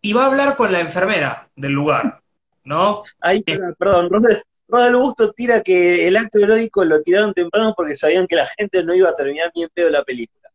[0.00, 2.20] y va a hablar con la enfermera del lugar,
[2.64, 3.02] ¿no?
[3.20, 8.26] Ahí, perdón, Rodel, Rodel Busto tira que el acto heroico lo tiraron temprano porque sabían
[8.26, 10.50] que la gente no iba a terminar bien pedo la película.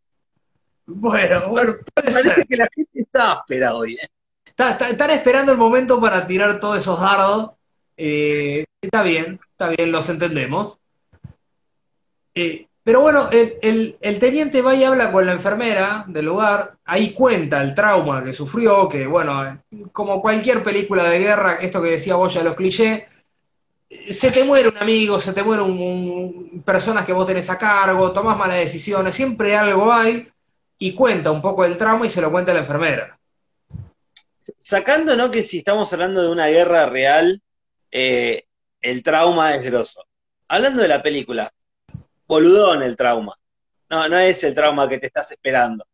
[0.86, 2.47] Bueno, bueno, puede Parece ser.
[2.47, 3.93] que la gente está áspera hoy.
[3.93, 4.08] ¿eh?
[4.45, 7.52] Está- está- están esperando el momento para tirar todos esos dardos.
[7.95, 10.78] Eh, está bien, está bien, los entendemos.
[12.36, 16.74] Eh, pero bueno, el, el- el teniente va y habla con la enfermera del lugar,
[16.86, 21.91] ahí cuenta el trauma que sufrió, que bueno, como cualquier película de guerra, esto que
[21.91, 23.04] decía Boya los clichés,
[24.10, 28.12] se te muere un amigo, se te muere un, personas que vos tenés a cargo,
[28.12, 30.30] tomás malas decisiones, siempre algo hay,
[30.77, 33.19] y cuenta un poco del trauma y se lo cuenta la enfermera.
[34.39, 35.30] Sacando, ¿no?
[35.30, 37.41] Que si estamos hablando de una guerra real,
[37.91, 38.45] eh,
[38.82, 40.04] el trauma es grosso.
[40.47, 41.51] Hablando de la película,
[42.25, 43.38] boludón el trauma.
[43.89, 45.86] No, no es el trauma que te estás esperando.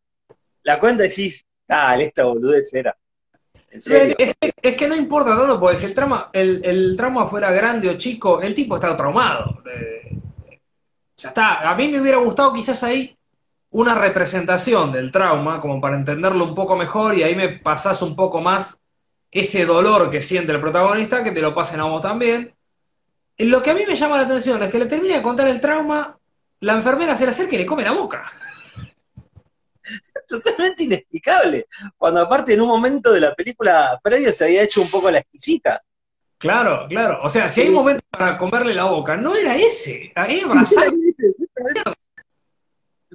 [0.62, 2.96] La cuenta decís, tal, esta boludez era.
[3.70, 8.40] Es, que no importa tanto, porque si el trauma, el, trauma fuera grande o chico,
[8.40, 9.62] el tipo está traumado.
[11.16, 11.68] ya está.
[11.68, 13.16] A mí me hubiera gustado quizás ahí
[13.70, 18.16] una representación del trauma, como para entenderlo un poco mejor, y ahí me pasás un
[18.16, 18.78] poco más
[19.30, 22.54] ese dolor que siente el protagonista, que te lo pasen a vos también.
[23.36, 25.60] Lo que a mí me llama la atención es que le termina de contar el
[25.60, 26.18] trauma,
[26.60, 28.32] la enfermera se le acerca y le come la boca.
[30.28, 31.66] Totalmente inexplicable.
[31.96, 35.18] Cuando aparte en un momento de la película previa se había hecho un poco la
[35.18, 35.82] exquisita.
[36.38, 37.20] Claro, claro.
[37.22, 40.12] O sea, si hay un momento para comerle la boca, no era ese.
[40.14, 40.92] Ahí abrazar.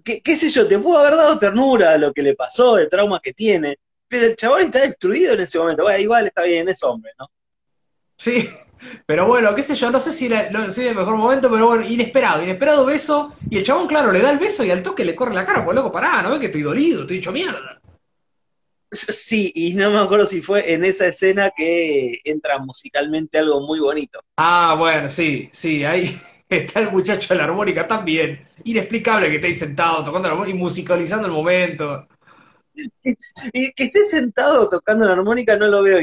[0.04, 0.68] ¿Qué, ¿Qué sé yo?
[0.68, 3.78] Te pudo haber dado ternura a lo que le pasó, el trauma que tiene.
[4.08, 5.84] Pero el chabón está destruido en ese momento.
[5.84, 7.28] Bueno, igual está bien, es hombre, ¿no?
[8.18, 8.50] Sí,
[9.06, 11.86] pero bueno, qué sé yo, no sé si era, no, el mejor momento, pero bueno,
[11.86, 15.16] inesperado, inesperado beso, y el chabón, claro, le da el beso y al toque le
[15.16, 17.80] corre la cara, pues loco, pará, no ves que estoy dolido, estoy hecho mierda.
[18.94, 23.80] Sí, y no me acuerdo si fue en esa escena que entra musicalmente algo muy
[23.80, 24.24] bonito.
[24.38, 28.48] Ah, bueno, sí, sí, ahí está el muchacho de la armónica también.
[28.64, 32.08] Inexplicable que esté sentado tocando la armónica y musicalizando el momento.
[33.54, 36.00] Y que esté sentado tocando la armónica no lo veo.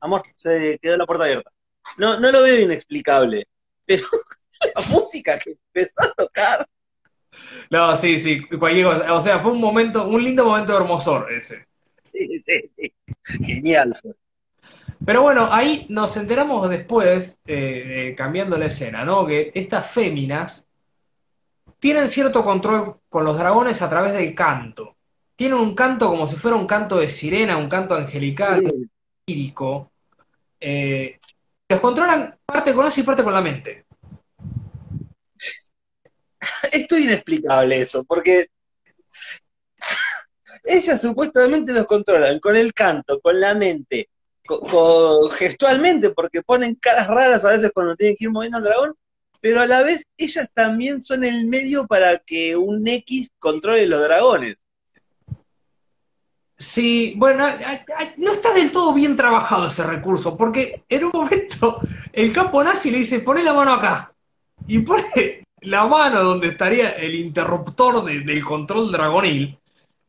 [0.00, 1.50] Amor, se quedó la puerta abierta.
[1.98, 3.46] No, no lo veo inexplicable,
[3.84, 4.04] pero
[4.74, 6.68] la música que empezó a tocar.
[7.70, 11.66] No, sí, sí, o sea, fue un momento, un lindo momento de hermosor ese.
[13.42, 13.98] Genial
[15.04, 19.26] Pero bueno, ahí nos enteramos después, eh, cambiando la escena, ¿no?
[19.26, 20.66] Que estas féminas
[21.78, 24.96] tienen cierto control con los dragones a través del canto.
[25.36, 28.62] Tienen un canto como si fuera un canto de sirena, un canto angelical,
[29.26, 29.90] lírico.
[30.60, 31.18] Eh,
[31.68, 33.86] los controlan parte con eso y parte con la mente.
[36.72, 38.48] Esto es inexplicable eso, porque
[40.64, 44.08] ellas supuestamente los controlan con el canto, con la mente,
[45.38, 48.94] gestualmente, porque ponen caras raras a veces cuando tienen que ir moviendo al dragón,
[49.40, 54.02] pero a la vez ellas también son el medio para que un X controle los
[54.02, 54.56] dragones.
[56.56, 57.46] Sí, bueno,
[58.18, 61.80] no está del todo bien trabajado ese recurso, porque en un momento
[62.12, 64.12] el campo nazi le dice, pone la mano acá,
[64.68, 69.58] y pone la mano donde estaría el interruptor del control dragonil,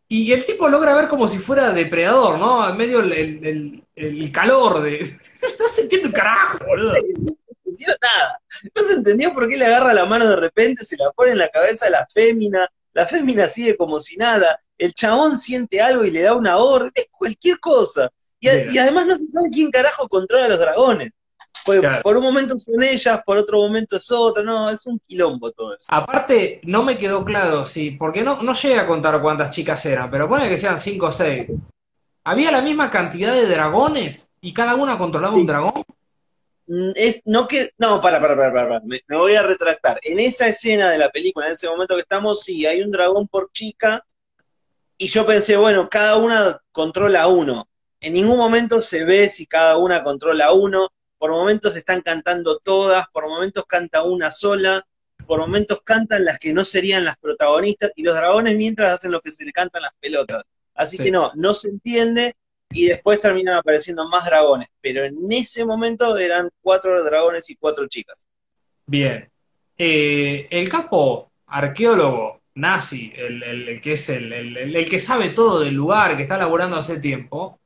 [0.08, 2.69] y el tipo logra ver como si fuera depredador, ¿no?
[2.69, 5.17] En medio el, calor de...
[5.60, 6.91] no se entiende carajo, boludo.
[6.91, 8.41] No se entendió nada.
[8.75, 11.39] No se entendió por qué le agarra la mano de repente, se la pone en
[11.39, 16.03] la cabeza a la fémina, la fémina sigue como si nada el chabón siente algo
[16.03, 18.09] y le da una orden, es cualquier cosa.
[18.39, 21.11] Y, además no se sabe quién carajo controla a los dragones.
[21.65, 25.51] Pues por un momento son ellas, por otro momento es otro, no, es un quilombo
[25.51, 25.88] todo eso.
[25.89, 30.11] Aparte, no me quedó claro, sí, porque no, no llega a contar cuántas chicas eran,
[30.11, 31.49] pero pone que sean cinco o seis.
[32.23, 35.83] ¿Había la misma cantidad de dragones y cada una controlaba un dragón?
[36.67, 39.99] Mm, es, no que, no, para, para, para, para, me, me, voy a retractar.
[40.03, 43.27] En esa escena de la película, en ese momento que estamos, sí, hay un dragón
[43.27, 44.03] por chica
[44.97, 47.67] y yo pensé, bueno, cada una controla uno.
[47.99, 50.89] En ningún momento se ve si cada una controla uno.
[51.17, 54.86] Por momentos están cantando todas, por momentos canta una sola,
[55.25, 59.21] por momentos cantan las que no serían las protagonistas, y los dragones mientras hacen lo
[59.21, 60.43] que se le cantan las pelotas.
[60.75, 62.36] Así que no, no se entiende,
[62.69, 64.67] y después terminan apareciendo más dragones.
[64.81, 68.27] Pero en ese momento eran cuatro dragones y cuatro chicas.
[68.86, 69.29] Bien.
[69.77, 76.15] Eh, el capo arqueólogo nazi, el, que es el, el, que sabe todo del lugar,
[76.15, 77.59] que está laborando hace tiempo,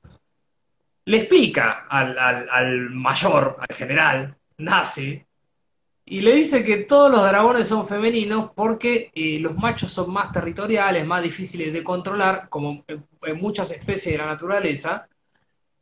[1.05, 5.23] le explica al, al, al, mayor, al general nazi,
[6.11, 10.31] y le dice que todos los dragones son femeninos porque eh, los machos son más
[10.31, 13.05] territoriales, más difíciles de controlar, como en,
[13.39, 15.07] muchas especies de la naturaleza.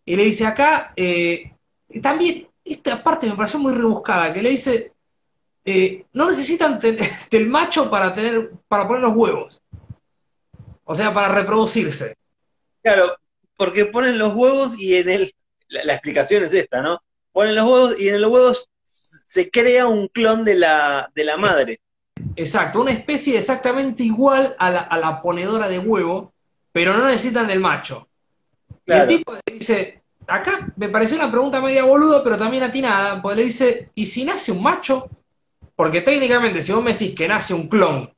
[0.03, 1.53] Y le dice acá, eh,
[2.01, 4.91] también, esta parte me pareció muy rebuscada, que le dice,
[5.69, 6.79] eh, no necesitan
[7.29, 9.61] del macho para tener, para poner los huevos.
[10.85, 12.15] O sea, para reproducirse.
[12.81, 13.17] Claro,
[13.57, 15.33] porque ponen los huevos y en el,
[15.67, 17.01] la, explicación es esta, ¿no?
[17.33, 21.35] Ponen los huevos y en los huevos se crea un clon de la, de la
[21.35, 21.81] madre.
[22.37, 26.33] Exacto, una especie exactamente igual a la, a la ponedora de huevo,
[26.71, 28.07] pero no necesitan del macho.
[28.85, 33.21] Y el tipo le dice, acá me pareció una pregunta media boluda, pero también atinada,
[33.21, 35.09] porque le dice, ¿y si nace un macho?
[35.77, 38.11] Porque técnicamente, si vos me decís que nace un clon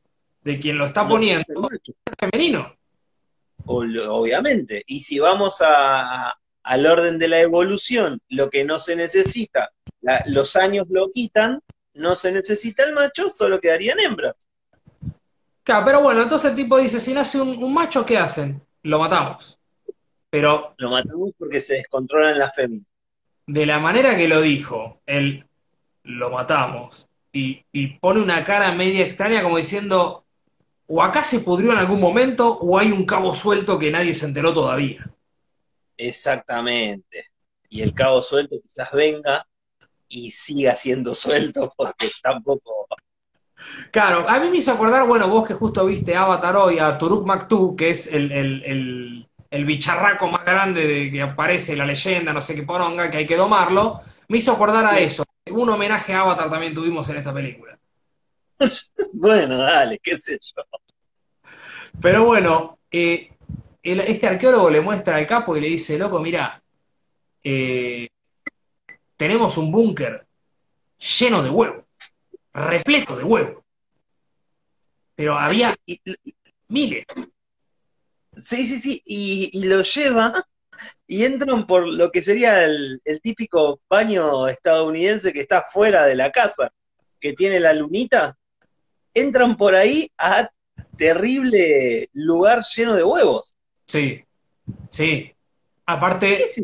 [0.43, 2.73] de quien lo está poniendo, es femenino.
[3.65, 4.81] Obviamente.
[4.87, 9.73] Y si vamos a, al orden de la evolución, lo que no se necesita,
[10.27, 11.59] los años lo quitan,
[11.95, 14.37] no se necesita el macho, solo quedarían hembras.
[15.63, 18.65] Claro, pero bueno, entonces el tipo dice, si nace un, un macho, ¿qué hacen?
[18.83, 19.59] Lo matamos.
[20.29, 22.87] Pero Lo matamos porque se descontrolan las féminas.
[23.47, 25.45] de la manera que lo dijo, él
[26.03, 30.25] lo matamos y, y pone una cara media extraña como diciendo,
[30.87, 34.25] o acá se pudrió en algún momento o hay un cabo suelto que nadie se
[34.25, 35.11] enteró todavía.
[35.97, 37.25] Exactamente.
[37.69, 39.45] Y el cabo suelto quizás venga
[40.07, 42.87] y siga siendo suelto porque tampoco.
[43.91, 47.25] Claro, a mí me hizo acordar, bueno, vos que justo viste Avatar hoy, a Turuk
[47.25, 51.85] Maktu, que es el, el, el, el bicharraco más grande de, que aparece en la
[51.85, 55.23] leyenda, no sé qué poronga, que hay que domarlo, me hizo acordar a eso.
[55.51, 57.77] Un homenaje a Avatar también tuvimos en esta película.
[59.15, 60.63] Bueno, dale, qué sé yo.
[62.01, 63.29] Pero bueno, eh,
[63.83, 66.61] el- este arqueólogo le muestra al capo y le dice, loco, mira,
[67.43, 68.09] eh,
[69.17, 70.25] tenemos un búnker
[71.19, 71.85] lleno de huevos,
[72.53, 73.63] repleto de huevos.
[75.15, 75.75] Pero había
[76.69, 77.05] miles.
[78.35, 79.01] sí, sí, sí.
[79.05, 80.33] Y, y lo lleva
[81.07, 86.15] y entran por lo que sería el, el típico baño estadounidense que está fuera de
[86.15, 86.71] la casa,
[87.19, 88.37] que tiene la lunita.
[89.13, 90.49] Entran por ahí a
[90.97, 93.55] terrible lugar lleno de huevos.
[93.87, 94.23] Sí,
[94.89, 95.05] sí.
[95.05, 95.35] ¿Qué
[95.85, 96.63] Aparte, es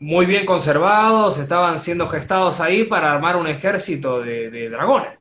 [0.00, 5.18] muy bien conservados, estaban siendo gestados ahí para armar un ejército de, de dragones.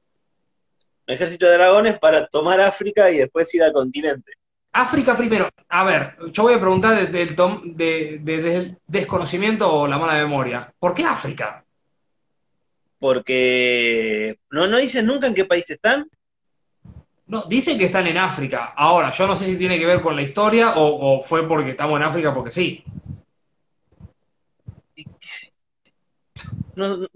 [1.07, 4.31] Un ejército de dragones para tomar África y después ir al continente.
[4.73, 5.49] África primero.
[5.69, 9.87] A ver, yo voy a preguntar desde el tom- de- de- desde el desconocimiento o
[9.87, 10.73] la mala memoria.
[10.79, 11.63] ¿Por qué África?
[12.99, 16.07] Porque no, no dicen nunca en qué país están.
[17.27, 18.73] No, dicen que están en África.
[18.75, 21.71] Ahora, yo no sé si tiene que ver con la historia o, o fue porque
[21.71, 22.83] estamos en África porque sí.
[26.75, 27.07] No-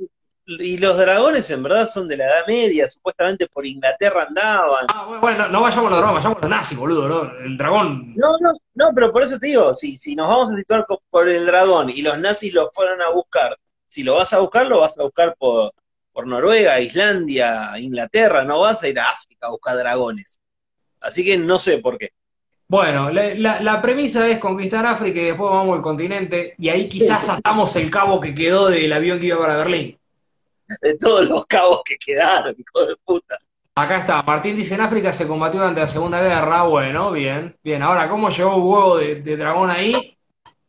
[0.48, 4.86] y los dragones en verdad son de la Edad Media, supuestamente por Inglaterra andaban.
[4.90, 7.38] Ah, bueno, no, vayamos a los dragones, vayamos a los nazis, boludo, ¿no?
[7.40, 8.14] El dragón.
[8.16, 11.28] No, no, no, pero por eso te digo, si, si nos vamos a situar por
[11.30, 14.80] el dragón y los nazis lo fueron a buscar, si lo vas a buscar, lo
[14.80, 15.72] vas a buscar por,
[16.14, 20.40] por Noruega, Islandia, Inglaterra, no vas a ir a África a buscar dragones.
[21.02, 22.12] Así que no sé por qué.
[22.70, 26.90] Bueno, la, la- la premisa es conquistar África y después vamos al continente y ahí
[26.90, 29.97] quizás atamos el cabo que quedó del avión que iba para Berlín.
[30.82, 33.38] De todos los cabos que quedaron, hijo de puta.
[33.76, 37.84] Acá está, Martín dice en África se combatió durante la Segunda Guerra, bueno, bien, bien.
[37.84, 40.18] Ahora, ¿cómo llegó un huevo de, de dragón ahí?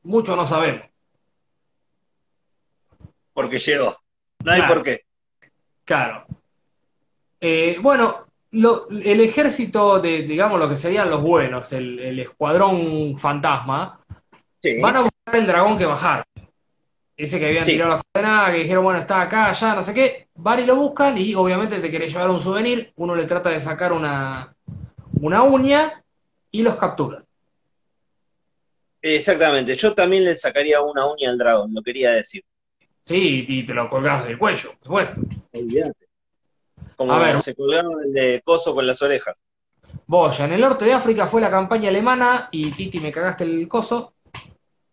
[0.02, 0.84] Mucho no sabemos.
[3.32, 3.96] Porque llegó.
[4.44, 4.74] No hay Claro.
[4.74, 5.04] por qué.
[5.84, 6.26] Claro.
[7.40, 13.18] Eh, bueno, lo- el ejército de, digamos, lo que serían los buenos, el, el escuadrón
[13.18, 14.00] fantasma,
[14.60, 14.80] Sí.
[14.80, 16.24] van a buscar el dragón que bajar.
[17.18, 17.72] Ese que habían Sí.
[17.72, 20.28] tirado las coordenadas, que dijeron, bueno, está acá, allá, no sé qué.
[20.36, 22.92] Van y lo buscan y obviamente te querés llevar un souvenir.
[22.96, 24.54] Uno le trata de sacar una,
[25.20, 26.02] una uña
[26.52, 27.24] y los capturan.
[29.02, 29.74] Exactamente.
[29.74, 32.44] Yo también le sacaría una uña al dragón, lo quería decir.
[33.04, 35.20] Sí, y te lo colgás del cuello, por supuesto.
[35.52, 36.06] Olvídate.
[36.96, 37.40] Como A ver.
[37.40, 39.34] se colgaron el de coso con las orejas.
[40.06, 43.66] Boya, en el norte de África fue la campaña alemana y Titi me cagaste el
[43.66, 44.14] coso.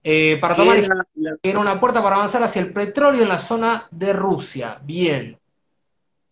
[0.07, 3.39] Eh, para tomar era la- era una puerta para avanzar hacia el petróleo en la
[3.39, 4.77] zona de Rusia.
[4.83, 5.37] Bien.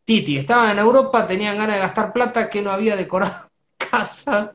[0.05, 4.51] Titi, estaban en Europa, tenían ganas de gastar plata que no había decorado casas.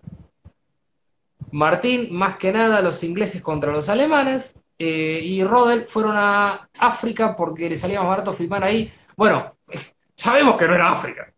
[1.50, 4.54] Martín, más que nada, los ingleses contra los alemanes.
[4.78, 8.92] eh, y Rodel fueron a África porque le salía más barato filmar ahí.
[9.16, 9.56] Bueno,
[10.14, 11.32] sabemos que no era África.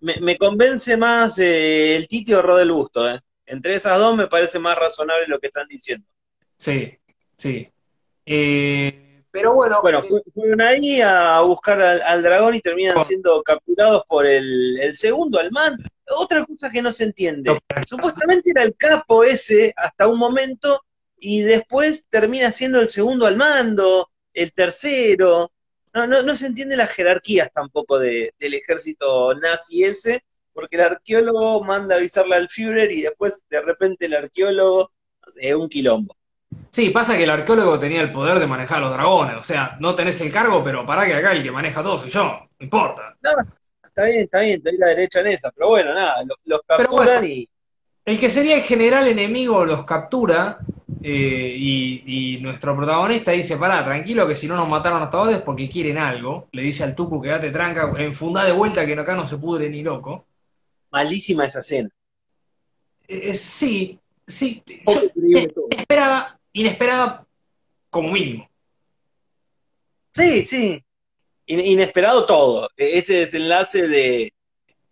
[0.00, 3.08] me, me convence más eh, el Titi o Rodel Busto.
[3.08, 3.18] Eh.
[3.46, 6.06] Entre esas dos me parece más razonable lo que están diciendo.
[6.58, 6.98] Sí,
[7.36, 7.68] sí.
[8.24, 13.04] Eh, pero bueno, Bueno, eh, fu- fueron ahí a buscar al, al dragón y terminan
[13.04, 15.76] siendo capturados por el, el segundo, al man.
[16.08, 17.58] Otra cosa que no se entiende.
[17.86, 20.80] Supuestamente era el capo ese hasta un momento
[21.18, 25.52] y después termina siendo el segundo al mando, el tercero.
[25.92, 30.82] No, no, no se entiende las jerarquías tampoco de- del ejército nazi ese, porque el
[30.82, 34.90] arqueólogo manda avisarle al Führer y después de repente el arqueólogo
[35.36, 36.16] es un quilombo.
[36.70, 39.94] Sí, pasa que el arqueólogo tenía el poder de manejar los dragones, o sea, no
[39.94, 43.16] tenés el cargo, pero pará que acá el que maneja todo soy yo, no importa.
[43.22, 43.30] No,
[43.84, 46.78] está bien, está bien, te la derecha en esa, pero bueno, nada, lo- los Pero
[46.84, 47.26] capturan bueno.
[47.26, 47.48] y
[48.04, 50.58] El que sería el general enemigo los captura
[51.02, 55.36] eh, y, y nuestro protagonista dice, pará, tranquilo que si no nos mataron hasta ahora
[55.36, 58.92] es porque quieren algo, le dice al Tucu que date tranca, enfundá de vuelta que
[58.92, 60.26] acá no se pudre ni loco.
[60.90, 61.88] malísima esa escena.
[63.08, 65.68] Eh, eh, sí, sí, yo- todo.
[66.60, 67.26] Inesperada,
[67.90, 68.48] como mínimo.
[70.12, 70.82] Sí, sí.
[71.46, 72.68] In- inesperado todo.
[72.76, 74.32] E- Ese desenlace de,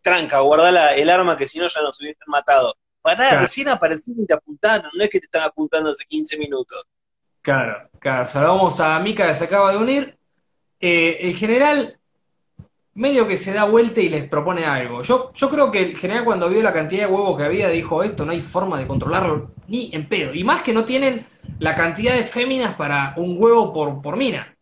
[0.02, 2.74] tranca, guardá el arma que si no ya nos hubiesen matado.
[3.00, 3.40] Pará, Claro.
[3.42, 6.84] recién aparecieron y te apuntaron, no es que te están apuntando hace 15 minutos.
[7.42, 8.28] Claro, claro.
[8.28, 10.18] Saludamos a Mika que se acaba de unir.
[10.80, 11.98] Eh, el general
[12.94, 15.02] medio que se da vuelta y les propone algo.
[15.02, 18.02] Yo, yo creo que el general cuando vio la cantidad de huevos que había dijo
[18.02, 20.34] esto no hay forma de controlarlo ni en pedo.
[20.34, 21.26] Y más que no tienen
[21.58, 24.56] la cantidad de féminas para un huevo por, por mina.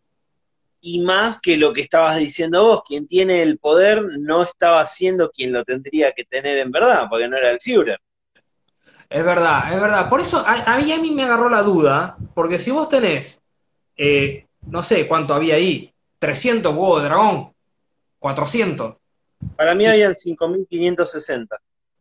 [0.81, 5.29] Y más que lo que estabas diciendo vos, quien tiene el poder no estaba siendo
[5.29, 7.99] quien lo tendría que tener en verdad, porque no era el Führer.
[9.09, 10.09] Es verdad, es verdad.
[10.09, 13.41] Por eso a, a mí, a mí me agarró la duda, porque si vos tenés,
[13.95, 17.52] eh, no sé cuánto había ahí, 300 huevos de dragón,
[18.23, 18.95] 400,
[19.57, 21.57] Para mí habían 5.560.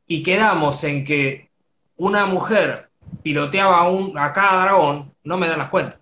[0.07, 1.51] y quedamos en que
[1.97, 2.91] una mujer
[3.25, 5.99] piloteaba a, un, a cada dragón, no me dan las cuentas.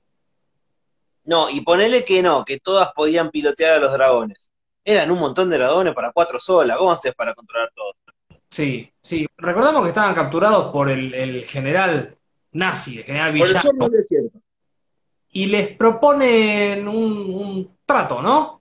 [1.25, 4.51] No, y ponele que no, que todas podían pilotear a los dragones.
[4.85, 6.77] Eran un montón de dragones para cuatro solas.
[6.77, 7.95] ¿Cómo haces para controlar todo?
[8.51, 9.27] Sí, sí.
[9.39, 12.17] Recordamos que estaban capturados por el, el general
[12.53, 14.39] nazi, el general Por el villano, del desierto.
[15.31, 18.60] y les proponen un, un trato, ¿no?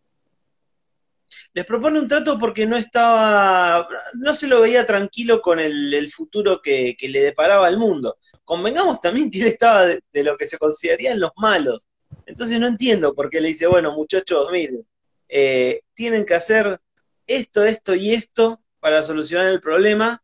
[1.54, 6.62] Les propone un trato porque no estaba, no se lo veía tranquilo con el, futuro
[6.62, 8.18] que, le deparaba al mundo.
[8.44, 11.88] Convengamos también que él estaba de, lo que se considerarían los malos.
[12.26, 14.86] Entonces no entiendo por qué le dice, bueno, muchachos, miren,
[15.28, 16.80] eh, tienen que hacer
[17.28, 20.24] esto, esto y esto para solucionar el problema.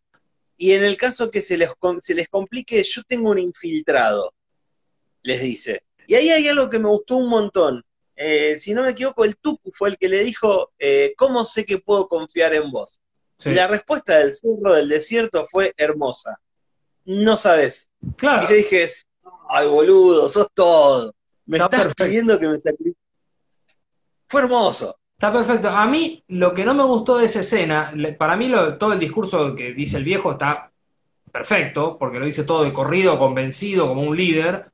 [0.58, 1.70] Y en el caso que se les,
[2.01, 4.34] se les complique, yo tengo un infiltrado,
[5.22, 5.84] les dice.
[6.08, 7.84] Y ahí hay algo que me gustó un montón.
[8.16, 11.66] Eh, si no me equivoco, el Tucu fue el que le dijo, eh, ¿cómo sé
[11.66, 13.01] que puedo confiar en vos?
[13.38, 13.49] Sí.
[13.49, 16.39] Y la respuesta del zurro del desierto fue hermosa.
[17.05, 17.91] No sabes.
[18.16, 18.45] Claro.
[18.45, 18.88] Y yo dije,
[19.49, 21.13] ay boludo, sos todo.
[21.45, 22.03] Me Está estás perfecto.
[22.05, 22.97] pidiendo que me sacrifique.
[24.28, 24.97] Fue hermoso.
[25.13, 25.70] Está perfecto.
[25.70, 28.99] A mí lo que no me gustó de esa escena, para mí lo- todo el
[28.99, 30.72] discurso que dice el viejo está
[31.32, 34.72] perfecto, porque lo dice todo de corrido, convencido, como un líder.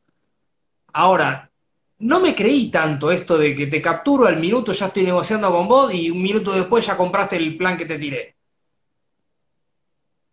[0.94, 1.51] Ahora,
[2.02, 5.68] no me creí tanto esto de que te capturo al minuto, ya estoy negociando con
[5.68, 8.36] vos y un minuto después ya compraste el plan que te tiré.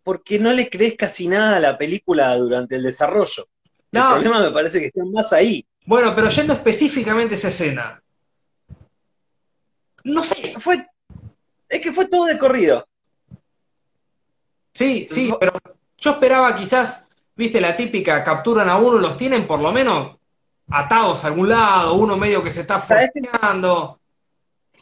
[0.03, 3.47] Porque no le crees casi nada a la película durante el desarrollo.
[3.91, 4.09] El No.
[4.09, 5.65] problema me parece que está más ahí.
[5.85, 8.01] Bueno, pero yendo específicamente a esa escena.
[10.03, 10.87] No sé, Fue,
[11.67, 12.87] es que fue todo de corrido.
[14.73, 15.53] Sí, sí, pero
[15.97, 20.18] yo esperaba quizás, viste, la típica, capturan a uno, los tienen por lo menos
[20.69, 23.21] atados a algún lado, uno medio que se está ¿Sabés qué?
[23.27, 23.99] forceando.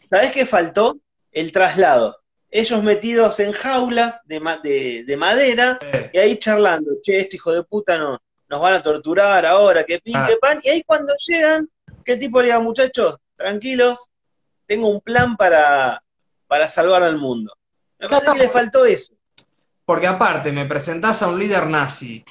[0.03, 0.97] ¿Sabés qué faltó?
[1.31, 2.17] El traslado.
[2.49, 5.77] Ellos metidos en jaulas de, ma- de- de madera
[6.13, 6.91] y ahí charlando.
[7.01, 8.17] Che, este hijo de puta no,
[8.49, 10.25] nos van a torturar ahora, que pin, Ah.
[10.25, 10.59] que pan.
[10.63, 11.69] Y ahí cuando llegan,
[12.05, 14.09] el tipo le diga, muchachos, tranquilos,
[14.65, 16.01] tengo un plan para,
[16.47, 17.53] para salvar al mundo.
[17.99, 19.13] Me parece que le faltó eso.
[19.85, 22.23] porque aparte me presentás a un líder nazi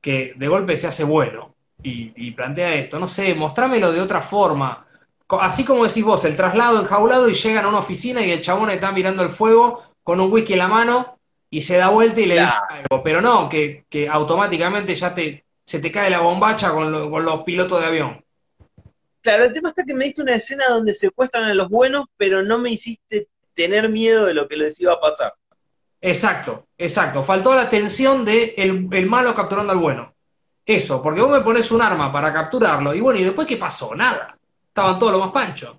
[0.00, 4.20] que de golpe se hace bueno y, y plantea esto, no sé, mostrámelo de otra
[4.22, 4.86] forma.
[5.28, 8.70] Así como decís vos, el traslado enjaulado y llegan a una oficina y el chabón
[8.70, 11.18] está mirando el fuego con un whisky en la mano
[11.50, 13.02] y se da vuelta y le dice algo.
[13.02, 17.24] Pero no, que, que automáticamente ya te, se te cae la bombacha con, lo- con
[17.24, 18.24] los pilotos de avión.
[19.20, 22.42] Claro, el tema está que me diste una escena donde secuestran a los buenos, pero
[22.42, 25.34] no me hiciste tener miedo de lo que les iba a pasar.
[26.02, 27.22] Exacto, exacto.
[27.22, 30.11] Faltó la tensión de el, el malo capturando al bueno.
[30.64, 33.94] Eso, porque vos me pones un arma para capturarlo y bueno, ¿y después qué pasó?
[33.94, 34.36] Nada.
[34.68, 35.76] Estaban todos los más panchos.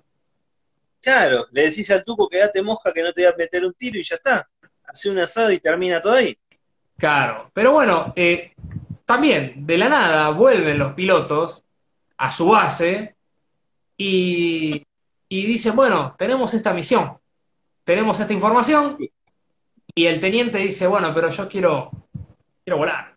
[1.00, 3.74] Claro, le decís al tuco que date mosca que no te voy a meter un
[3.74, 4.48] tiro y ya está.
[4.86, 6.36] Hace un asado y termina todo ahí.
[6.96, 8.52] Claro, pero bueno, eh,
[9.04, 11.64] también de la nada vuelven los pilotos
[12.16, 13.16] a su base
[13.96, 14.86] y,
[15.28, 17.18] y dicen, bueno, tenemos esta misión,
[17.82, 18.96] tenemos esta información
[19.94, 21.90] y el teniente dice, bueno, pero yo quiero,
[22.64, 23.13] quiero volar.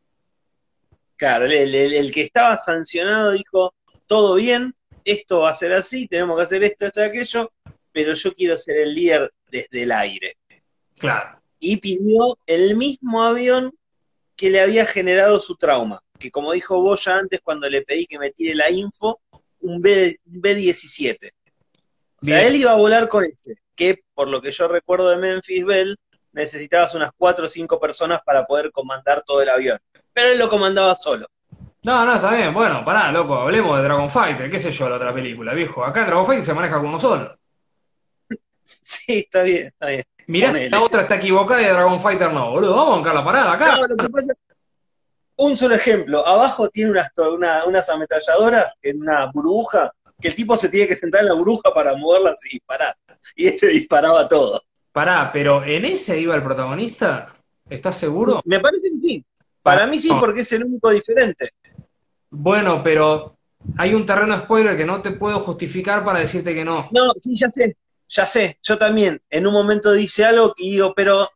[1.17, 3.73] Claro, el, el- el que estaba sancionado dijo,
[4.05, 7.51] todo bien, esto va a ser así, tenemos que hacer esto, esto y aquello,
[7.91, 10.37] pero yo quiero ser el líder desde el aire.
[10.97, 13.73] Claro, Y pidió el mismo avión
[14.35, 18.19] que le había generado su trauma, que como dijo Boya antes cuando le pedí que
[18.19, 19.19] me tire la info,
[19.61, 21.31] un B, un B-17.
[22.21, 25.17] O sea, él iba a volar con ese, que por lo que yo recuerdo de
[25.17, 25.97] Memphis Bell,
[26.31, 29.79] necesitabas unas cuatro o cinco personas para poder comandar todo el avión.
[30.17, 31.27] Pero él lo comandaba solo.
[31.83, 32.51] No, no, está bien.
[32.51, 35.85] Bueno, pará, loco, hablemos de Dragon Fighter, qué sé yo, la otra película, viejo.
[35.85, 37.37] Acá Dragon Fighter se maneja con uno solo.
[38.63, 40.03] Sí, está bien, está bien.
[40.25, 40.69] Mirá si Ponele.
[40.71, 42.75] la otra está equivocada y Dragon Fighter no, boludo.
[42.75, 43.75] Vamos a bancar la parada acá.
[43.77, 44.33] No, lo que pasa-
[45.35, 50.57] un solo ejemplo, abajo tiene unas, una- unas ametralladoras en una burbuja, que el tipo
[50.57, 52.95] se tiene que sentar en la burbuja para moverlas y disparar.
[53.35, 54.63] Y este disparaba todo.
[54.91, 57.35] Pará, pero ¿en ese iba el protagonista?
[57.69, 58.41] ¿Estás seguro?
[58.45, 59.25] Me parece que sí.
[59.67, 60.19] Para Ah, mí sí, no.
[60.21, 61.49] porque es el único diferente.
[62.29, 63.35] Bueno, pero
[63.77, 66.87] hay un terreno spoiler que no te puedo justificar para decirte que no.
[66.91, 67.75] No, sí, ya sé,
[68.07, 68.59] ya sé.
[68.63, 71.29] Yo también en un momento dice algo y digo, pero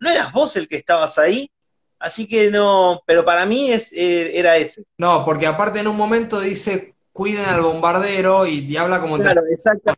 [0.00, 1.50] ¿no eras vos el que estabas ahí?
[1.98, 4.84] Así que no, pero para mí es, eh, era ese.
[4.96, 9.42] No, porque aparte en un momento dice cuiden al bombardero y, y habla como Claro,
[9.50, 9.94] exacto.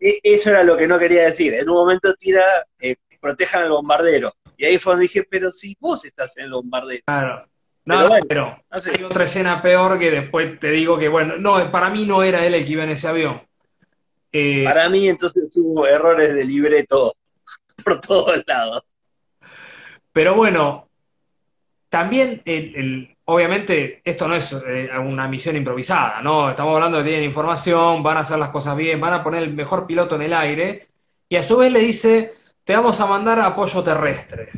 [0.00, 1.54] E- Eso era lo que no quería decir.
[1.54, 2.42] En un momento tira,
[2.80, 4.34] eh, protejan al bombardero.
[4.58, 7.02] Y ahí fue donde dije, pero si vos estás en el bombardero.
[7.06, 7.46] Claro.
[7.86, 11.36] No, Pero no, bueno, pero hay otra escena peor que después te digo que, bueno,
[11.38, 13.40] no, para mí no era él el que iba en ese avión.
[14.32, 17.14] Eh, Para mí entonces hubo errores de libreto
[17.84, 18.94] por todos lados.
[20.12, 20.88] Pero bueno,
[21.88, 26.50] también, el, el- obviamente, esto no es eh, una misión improvisada, ¿no?
[26.50, 29.42] Estamos hablando de que tienen información, van a hacer las cosas bien, van a poner
[29.44, 30.88] el mejor piloto en el aire,
[31.28, 32.32] y a su vez le dice,
[32.68, 34.50] te vamos a mandar apoyo terrestre.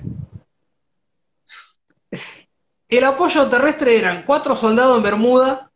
[2.89, 5.71] El apoyo terrestre eran cuatro soldados en Bermuda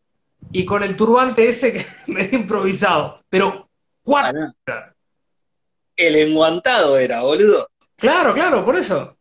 [0.50, 3.70] y con el turbante ese que medio improvisado, pero
[4.02, 4.52] cuatro.
[5.94, 7.68] El enguantado era, boludo.
[7.94, 9.16] Claro, claro, por eso.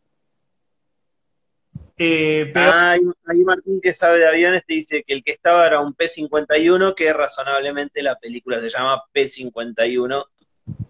[1.95, 2.93] Eh, pero Ah,
[3.27, 6.95] ahí Martín, que sabe de aviones, te dice que el que estaba era un P-51,
[6.95, 10.25] que razonablemente la película se llama P-51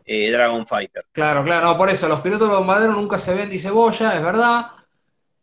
[0.06, 1.06] eh, Dragon Fighter.
[1.12, 4.24] Claro, claro, no, por eso, los pilotos de bombardero nunca se ven, dice Boya, es
[4.24, 4.68] verdad.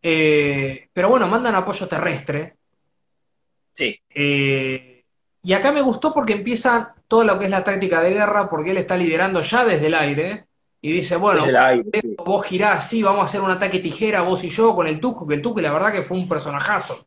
[0.03, 2.57] Eh, pero bueno, mandan apoyo terrestre.
[3.73, 5.05] Sí, Eh,
[5.43, 8.73] y acá me gustó porque empieza todo lo que es la táctica de guerra, porque
[8.73, 10.47] él está liderando ya desde el aire.
[10.83, 11.85] Y dice, bueno, aire.
[12.01, 12.17] sí.
[12.19, 15.27] vos girás así, vamos a hacer un ataque tijera, vos y yo, con el Tuco,
[15.27, 17.07] que el Tuco, la verdad que fue un personajazo.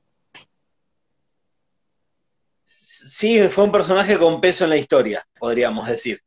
[2.63, 6.21] Sí, fue un personaje con peso en la historia, podríamos decir.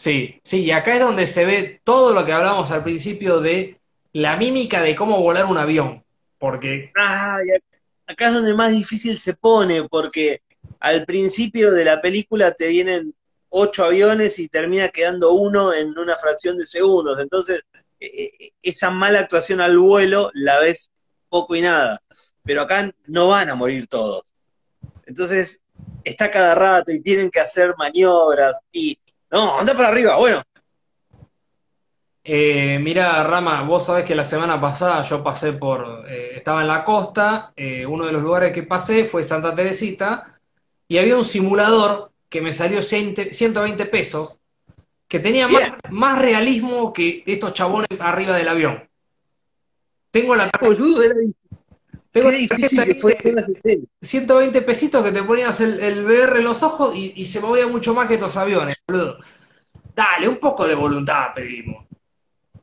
[0.00, 3.78] Sí, sí, y acá es donde se ve todo lo que hablamos al principio de
[4.14, 6.02] la mímica de cómo volar un avión.
[6.38, 7.62] Porque Ah, y ac-
[8.06, 10.40] acá es donde más difícil se pone, porque
[10.78, 13.14] al principio de la película te vienen
[13.50, 17.18] ocho aviones y termina quedando uno en una fracción de segundos.
[17.20, 17.60] Entonces,
[18.00, 20.90] eh, eh, esa mala actuación al vuelo la ves
[21.28, 22.00] poco y nada.
[22.42, 24.24] Pero acá no van a morir todos.
[25.06, 25.62] Entonces,
[26.04, 28.98] está cada rato y tienen que hacer maniobras y,
[29.30, 30.42] no, anda para arriba, bueno.
[32.22, 36.68] Eh, mira, Rama, vos sabés que la semana pasada yo pasé por, eh, estaba en
[36.68, 40.38] la costa, eh, uno de los lugares que pasé fue Santa Teresita,
[40.86, 44.40] y había un simulador que me salió 100 120 pesos,
[45.08, 45.48] que tenía
[45.90, 48.88] más, realismo que estos chabones arriba del avión.
[50.10, 51.14] Tengo la Boludo, era.
[52.12, 53.88] Tengo Qué la difícil tarjeta que ahí fue de hacer las escenas.
[54.02, 57.66] 120 pesitos que te ponías el, el VR en los ojos y, y se movía
[57.66, 59.18] mucho más que estos aviones, boludo.
[59.94, 61.86] Dale, un poco de voluntad pedimos.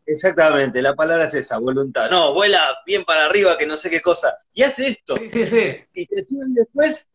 [0.05, 2.09] Exactamente, la palabra es esa, voluntad.
[2.09, 4.37] No, vuela bien para arriba, que no sé qué cosa.
[4.53, 5.17] Y hace esto.
[5.17, 5.75] Sí, sí, sí.
[5.93, 7.07] Y te suben después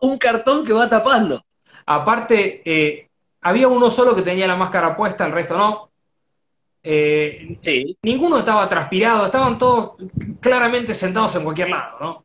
[0.00, 1.44] un cartón que va tapando.
[1.86, 3.08] Aparte, eh,
[3.42, 5.87] había uno solo que tenía la máscara puesta, el resto no.
[6.82, 7.96] Eh, Sí.
[8.02, 9.92] ninguno estaba transpirado, estaban todos
[10.40, 12.24] claramente sentados en cualquier lado, ¿no?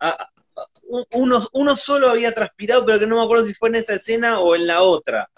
[0.00, 0.64] Ah, ah,
[1.12, 4.40] uno, uno solo había transpirado, pero que no me acuerdo si fue en esa escena
[4.40, 5.28] o en la otra.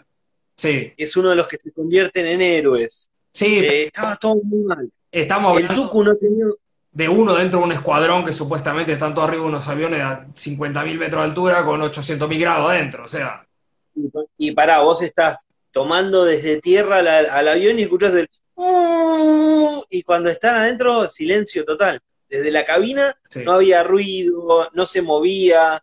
[0.56, 3.11] Sí, Es uno de los que se convierten en héroes.
[3.32, 4.90] sí, Eh, estaba todo muy mal.
[5.11, 6.44] estamos El hablando Tucu no tenía.
[6.92, 10.26] de uno dentro de un escuadrón que supuestamente están todos arriba de unos aviones a
[10.34, 13.46] 50.000 metros de altura con 800.000 grados adentro, o sea,
[13.94, 18.28] Y, y pará, vos estás tomando desde tierra la- al avión y escuchás el.
[18.54, 22.00] "Uh", y cuando están adentro, silencio total.
[22.28, 23.40] Desde la cabina sí.
[23.44, 25.82] no había ruido, no se movía,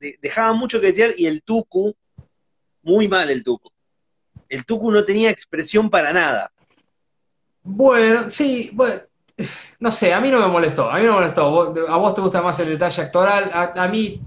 [0.00, 1.94] de- dejaba mucho que desear y el Tucu,
[2.82, 3.70] muy mal el Tucu.
[4.48, 6.50] El Tucu no tenía expresión para nada.
[7.62, 9.00] Bueno, sí, bueno,
[9.80, 11.42] no sé, a mí no me molestó, a mí no me molestó.
[11.88, 14.20] A vos te gusta más el detalle actoral, a, a mí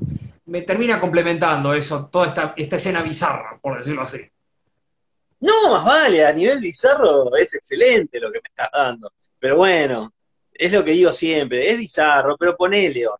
[0.47, 4.19] me termina complementando eso, toda esta, esta escena bizarra, por decirlo así.
[5.39, 9.11] No, más vale, a nivel bizarro es excelente lo que me estás dando.
[9.39, 10.11] Pero bueno,
[10.51, 13.19] es lo que digo siempre, es bizarro, pero ponele, no,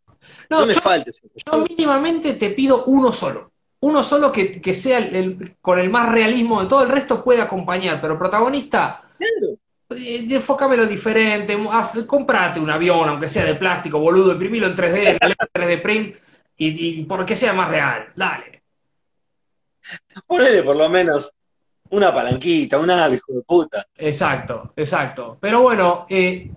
[0.62, 1.22] No, me yo, faltes.
[1.46, 3.52] yo mínimamente te pido uno solo.
[3.80, 7.24] Uno solo que, que sea el, el- con el más realismo de todo, el resto
[7.24, 9.58] puede acompañar, pero protagonista, Claro.
[9.92, 15.18] eh, enfócamelo diferente, haz- comprate un avión, aunque sea de plástico, boludo, imprimilo en 3D,
[15.22, 16.16] en 3D print,
[16.58, 18.64] y, y porque sea más real, dale.
[20.26, 21.32] Ponele por lo menos
[21.90, 23.88] una palanquita, un algo, hijo de puta.
[23.96, 25.38] Exacto, exacto.
[25.40, 26.52] Pero bueno, eh,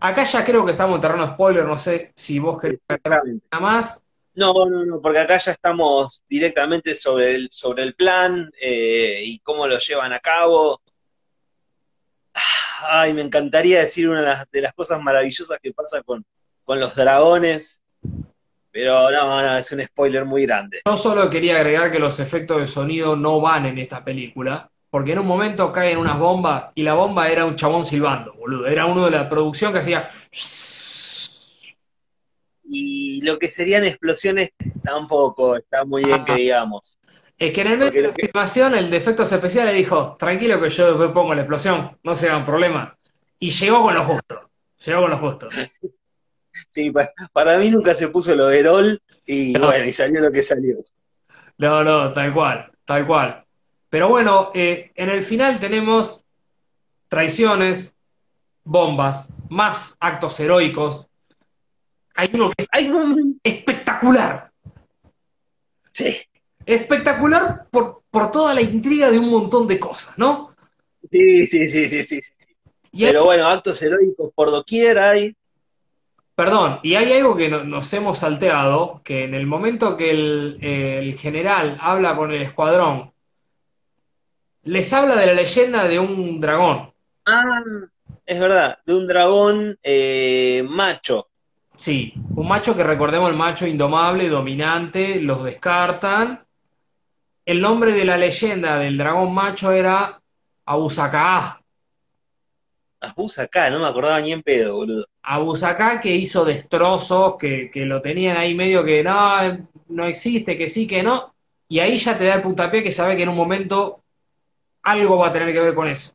[0.00, 3.22] acá ya creo que estamos en terreno spoiler, no sé si vos querés nada
[3.60, 4.02] más.
[4.34, 9.38] No, no, no, porque acá ya estamos directamente sobre el, sobre el plan eh, y
[9.40, 10.80] cómo lo llevan a cabo.
[12.88, 16.24] Ay, me encantaría decir una de las, de las cosas maravillosas que pasa con,
[16.64, 17.82] con los dragones,
[18.72, 20.80] pero no, no, es un spoiler muy grande.
[20.86, 25.12] Yo solo quería agregar que los efectos de sonido no van en esta película, porque
[25.12, 28.66] en un momento caen unas bombas y la bomba era un chabón silbando, boludo.
[28.66, 30.10] Era uno de la producción que hacía...
[32.64, 34.52] Y lo que serían explosiones
[34.82, 36.98] tampoco está muy bien que digamos.
[37.38, 40.70] Es que en el medio de la filmación el de efectos especiales dijo, tranquilo que
[40.70, 42.96] yo pongo la explosión, no se hagan problema.
[43.38, 44.50] Y llegó con lo justo,
[44.86, 45.48] llegó con lo justo.
[46.68, 49.66] Sí, pa- para mí nunca se puso el overall y No.
[49.66, 50.84] bueno, y salió lo que salió.
[51.58, 53.44] No, no, tal cual, tal cual.
[53.88, 56.24] Pero bueno, eh, en el final tenemos
[57.08, 57.94] traiciones,
[58.64, 61.08] bombas, más actos heroicos.
[62.16, 63.40] Hay uno que es Hay momentos.
[63.44, 64.50] espectacular,
[65.90, 66.16] Sí,
[66.64, 70.54] espectacular por, por toda la intriga de un montón de cosas, ¿no?
[71.10, 72.20] sí, sí, sí, sí, sí.
[72.22, 72.32] sí.
[72.92, 75.34] Y hay- Pero bueno, actos heroicos por doquier hay.
[76.34, 80.58] Perdón, y hay algo que no- nos hemos salteado, que en el momento que el,
[80.62, 83.12] el general habla con el escuadrón,
[84.64, 86.92] les habla de la leyenda de un dragón.
[87.26, 87.60] Ah,
[88.24, 91.28] es verdad, de un dragón eh, macho.
[91.76, 96.44] Sí, un macho que recordemos el macho indomable, dominante, los descartan.
[97.44, 100.20] El nombre de la leyenda del dragón macho era
[100.64, 101.61] Abusacá.
[103.02, 105.06] Abusa acá, no me acordaba ni en pedo, boludo.
[105.22, 110.68] Abusacá que hizo destrozos, que, que lo tenían ahí medio que no, no existe, que
[110.68, 111.34] sí, que no.
[111.68, 114.04] Y ahí ya te da el puntapié que sabe que en un momento
[114.82, 116.12] algo va a tener que ver con eso.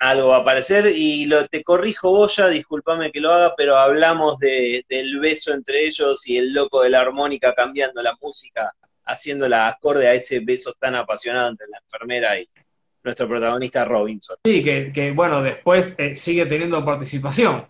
[0.00, 3.76] Algo va a aparecer y lo te corrijo vos ya, discúlpame que lo haga, pero
[3.76, 8.72] hablamos de, del beso entre ellos y el loco de la armónica cambiando la música,
[9.04, 12.48] haciéndola acorde a ese beso tan apasionado entre la enfermera y
[13.04, 14.36] nuestro protagonista Robinson.
[14.44, 17.66] Sí, que, que, bueno, después eh, sigue teniendo participación.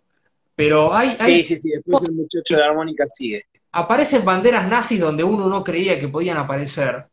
[0.56, 3.44] Pero hay, hay, Sí, sí, sí, después el muchacho de la armónica sigue.
[3.72, 7.06] aparecen banderas nazis donde uno no creía que podían aparecer.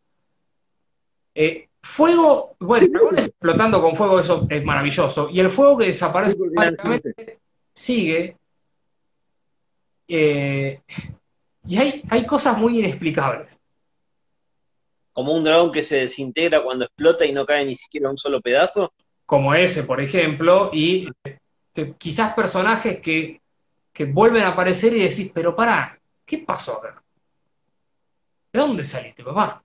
[1.34, 3.16] Eh, fuego, bueno, Sí.
[3.18, 5.30] explotando con fuego, eso es maravilloso.
[5.32, 7.26] Y el fuego que desaparece Sí,
[7.74, 8.38] sigue.
[10.08, 10.82] Eh,
[11.66, 13.60] y hay, hay cosas muy inexplicables.
[15.14, 18.42] Como un dragón que se desintegra cuando explota y no cae ni siquiera un solo
[18.42, 18.94] pedazo.
[19.26, 23.42] como ese, por ejemplo, y este, quizás personajes que,
[23.94, 27.04] que vuelven a aparecer y decís, pero pará, ¿qué pasó acá?
[28.54, 29.64] ¿De dónde saliste, papá?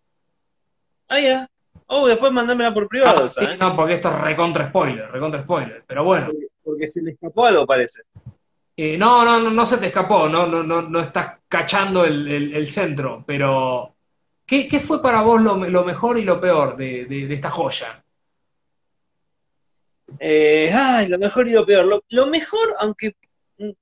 [1.09, 1.47] Ah, ya.
[1.88, 3.57] Oh, después mandámela por privado, Ah, sí, ¿eh?
[3.59, 6.26] no, porque esto es recontra spoiler, recontra spoiler, pero bueno.
[6.26, 8.03] Porque, porque se le escapó algo, parece.
[8.76, 12.28] Eh, no, no, no, no se te escapó, no, no, no, no estás cachando el,
[12.30, 13.95] el- el centro, pero
[14.47, 18.05] ¿qué, fue para vos lo, mejor y lo peor de, esta joya?
[20.20, 22.03] Eh, ay, lo mejor y lo peor.
[22.09, 23.16] Lo, mejor, aunque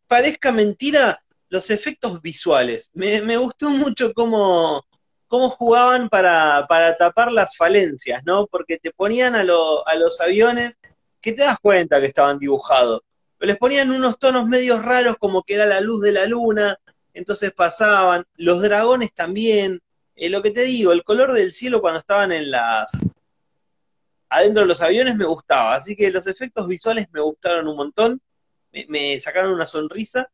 [0.06, 2.90] parezca mentira, los efectos visuales.
[2.94, 4.82] Me, me gustó mucho cómo,
[5.26, 8.46] cómo jugaban para, para tapar las falencias, ¿no?
[8.46, 10.78] Porque te ponían a, lo- a los aviones
[11.20, 13.02] que te das cuenta que estaban dibujados.
[13.38, 16.78] Pero les ponían unos tonos medios raros como que era la luz de la luna,
[17.12, 18.24] entonces pasaban.
[18.36, 19.80] Los dragones también.
[20.16, 23.14] Eh, lo que te digo, el color del cielo cuando estaban en las,
[24.28, 28.20] adentro de los aviones me gustaba, así que los efectos visuales me gustaron un montón,
[28.88, 30.28] me, sacaron una sonrisa,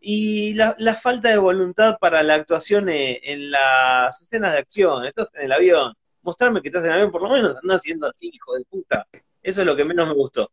[0.00, 5.04] y la, la falta de voluntad para la actuación eh, en las escenas de acción,
[5.04, 8.08] estás en el avión, mostrarme que estás en el avión, por lo menos anda haciendo
[8.08, 9.06] así, hijo de puta,
[9.42, 10.50] eso es lo que menos me gustó.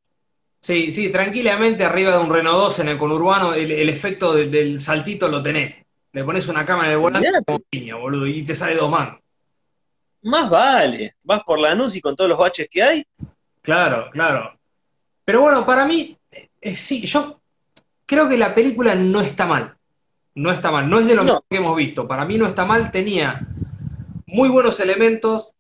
[0.60, 4.50] Sí, sí, tranquilamente arriba de un Renault 2 en el conurbano, el, el efecto del,
[4.50, 5.85] del saltito lo tenés.
[6.16, 9.20] Le pones una cámara en el volante como piña, boludo, y te sale dos manos.
[10.24, 13.06] Más vale, vas por la NUS y con todos los baches que hay,
[13.62, 14.58] Claro, claro.
[15.26, 16.18] Pero bueno, para mí,
[16.62, 17.42] eh, sí, yo
[18.06, 19.76] creo que la película no está mal.
[20.36, 21.26] No está mal, no es de lo No.
[21.34, 22.08] mejor que hemos visto.
[22.08, 23.46] Para mí no está mal, tenía
[24.28, 25.54] muy buenos elementos.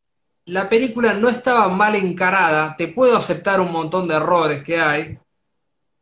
[0.45, 5.18] La película no estaba mal encarada, te puedo aceptar un montón de errores que hay,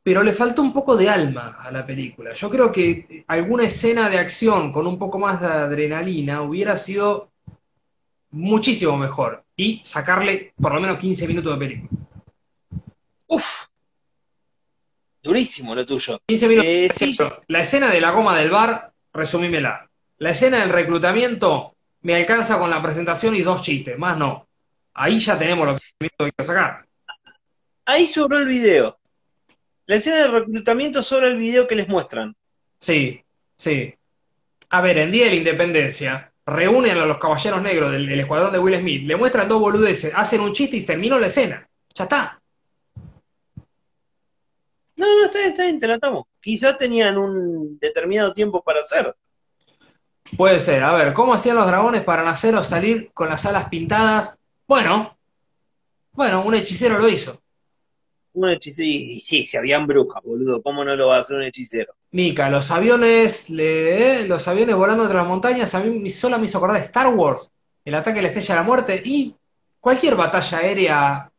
[0.04, 2.34] pero le faltó un poco de alma a la película.
[2.34, 7.32] Yo creo que alguna escena de acción con un poco más de adrenalina hubiera sido
[8.32, 11.90] muchísimo mejor y sacarle por lo menos 15 minutos de película.
[13.28, 13.68] uff,
[15.22, 16.20] durísimo lo tuyo.
[16.28, 16.70] 15 minutos.
[16.70, 17.18] Eh, sí.
[17.48, 19.90] La escena de la goma del bar, resumímela.
[20.18, 24.48] La escena del reclutamiento me alcanza con la presentación y dos chistes, más no.
[24.96, 26.86] Ahí ya tenemos lo que quiero sacar.
[27.86, 28.98] Ahí sobró el video.
[29.86, 32.36] La escena de reclutamiento sobra el video que les muestran.
[32.80, 33.22] Sí,
[33.58, 33.94] sí.
[34.70, 38.52] A ver, en Día de la Independencia, reúnen a los caballeros negros del, del escuadrón
[38.52, 41.68] de Will Smith, le muestran dos boludeces, hacen un chiste y terminó la escena.
[41.96, 42.42] Ya está.
[44.96, 46.28] No, no, está bien, está bien, te la tomo.
[46.40, 49.16] Quizás tenían un determinado tiempo para hacer.
[50.38, 50.84] Puede ser.
[50.84, 54.40] A ver, ¿cómo hacían los dragones para nacer o salir con las alas pintadas?
[54.68, 55.18] Bueno,
[56.14, 57.43] bueno, un hechicero lo hizo.
[58.34, 61.44] Un hechicero, y sí, si habían brujas, boludo, ¿cómo no lo va a hacer un
[61.44, 61.94] hechicero?
[62.12, 66.46] Mica, los aviones, le- eh, los aviones volando entre las montañas, a mí solo me
[66.46, 67.52] hizo acordar de Star Wars,
[67.86, 69.36] el ataque a la estrella de la muerte y
[69.80, 71.32] cualquier batalla aérea.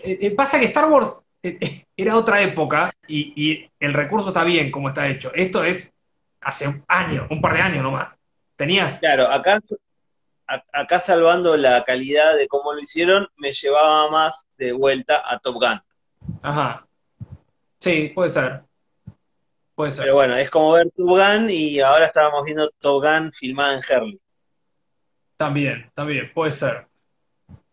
[0.00, 4.44] Eh, eh, pasa que Star Wars eh, era otra época y, y el recurso está
[4.44, 5.32] bien como está hecho.
[5.34, 5.92] Esto es
[6.40, 8.18] hace años, un par de años nomás.
[8.56, 9.60] Tenías, Claro, acá,
[10.54, 15.38] a- acá salvando la calidad de cómo lo hicieron, me llevaba más de vuelta a
[15.38, 15.80] Top Gun.
[16.42, 16.86] ajá.
[17.78, 18.62] Sí, puede ser.
[19.74, 20.02] Puede ser.
[20.02, 23.80] Pero bueno, es como ver Top Gun y ahora estábamos viendo Top Gun filmada en
[23.88, 24.20] Herley.
[25.36, 26.86] También, también, puede ser.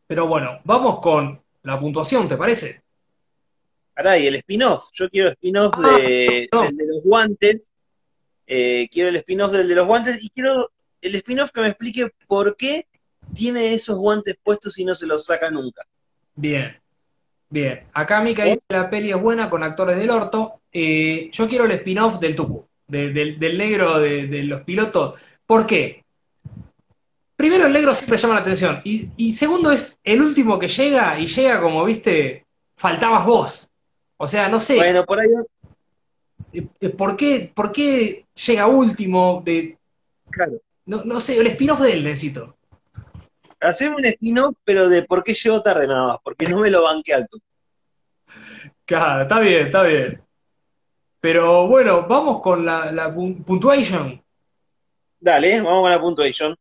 [0.08, 2.82] Pero bueno, vamos con la puntuación, ¿te parece?
[3.94, 4.90] Pará, y el spin-off.
[4.94, 6.62] Yo quiero spin-off Ah, de, no.
[6.64, 7.74] del de los guantes.
[8.46, 10.72] Eh, quiero el spin-off del de los guantes y quiero
[11.02, 12.86] el spin-off que me explique por qué
[13.34, 15.84] tiene esos guantes puestos y no se los saca nunca.
[16.36, 16.78] Bien,
[17.50, 17.84] bien.
[17.94, 20.62] Acá Mika dice que la peli es buena con actores del orto.
[20.72, 25.20] Eh, yo quiero el spin-off del Tucu, de- del, del negro de, de los pilotos.
[25.46, 26.04] ¿Por qué?
[27.36, 28.82] Primero, el negro siempre llama la atención.
[28.84, 32.46] Y, y segundo, es el último que llega y llega como, viste,
[32.76, 33.70] faltabas vos.
[34.18, 35.28] O sea, no sé, Bueno, por ahí,
[36.54, 39.44] eh, eh, ¿por qué, por qué llega último?
[39.46, 39.78] De,
[40.32, 40.54] claro.
[40.88, 42.58] No, no sé, el spin-off de él necesito.
[43.60, 46.84] Hacemos un spin-off, pero de por qué llegó tarde nada más, porque no me lo
[46.84, 47.38] banqué alto.
[48.86, 50.22] Claro, está bien, está bien.
[51.20, 54.22] Pero bueno, vamos con la, la pun- puntuation.
[55.20, 56.56] Dale, vamos con la puntuation.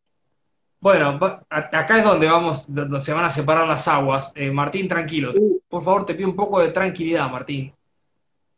[0.79, 1.19] Bueno,
[1.49, 4.31] acá es donde vamos, donde se van a separar las aguas.
[4.35, 5.33] Eh, Martín, tranquilo.
[5.35, 7.73] Uh, Por favor, te pido un poco de tranquilidad, Martín.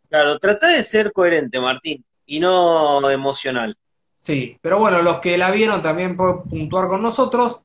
[0.09, 3.75] claro, trata de ser coherente, Martín, y no emocional.
[4.19, 7.61] Sí, pero bueno, los que la vieron también pueden puntuar con nosotros.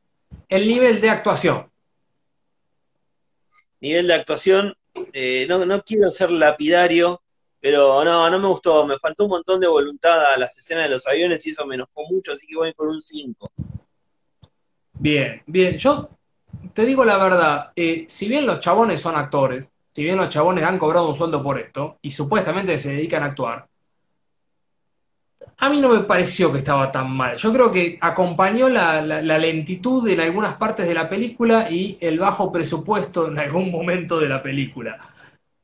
[0.49, 1.71] El nivel de actuación.
[3.81, 4.75] Nivel de actuación,
[5.13, 7.21] eh, no, no quiero ser lapidario,
[7.61, 8.87] pero no, no me gustó.
[8.87, 11.75] Me faltó un montón de voluntad a las escenas de los aviones y eso me
[11.75, 13.51] enojó mucho, así que voy con un 5.
[14.95, 15.77] Bien, bien.
[15.77, 16.09] Yo
[16.73, 20.65] te digo la verdad, eh, si bien los chabones son actores, si bien los chabones
[20.65, 23.67] han cobrado un sueldo por esto y supuestamente se dedican a actuar,
[25.59, 27.37] a mí no me pareció que estaba tan mal.
[27.37, 31.97] Yo creo que acompañó la, la- la lentitud en algunas partes de la película y
[32.01, 34.99] el bajo presupuesto en algún momento de la película.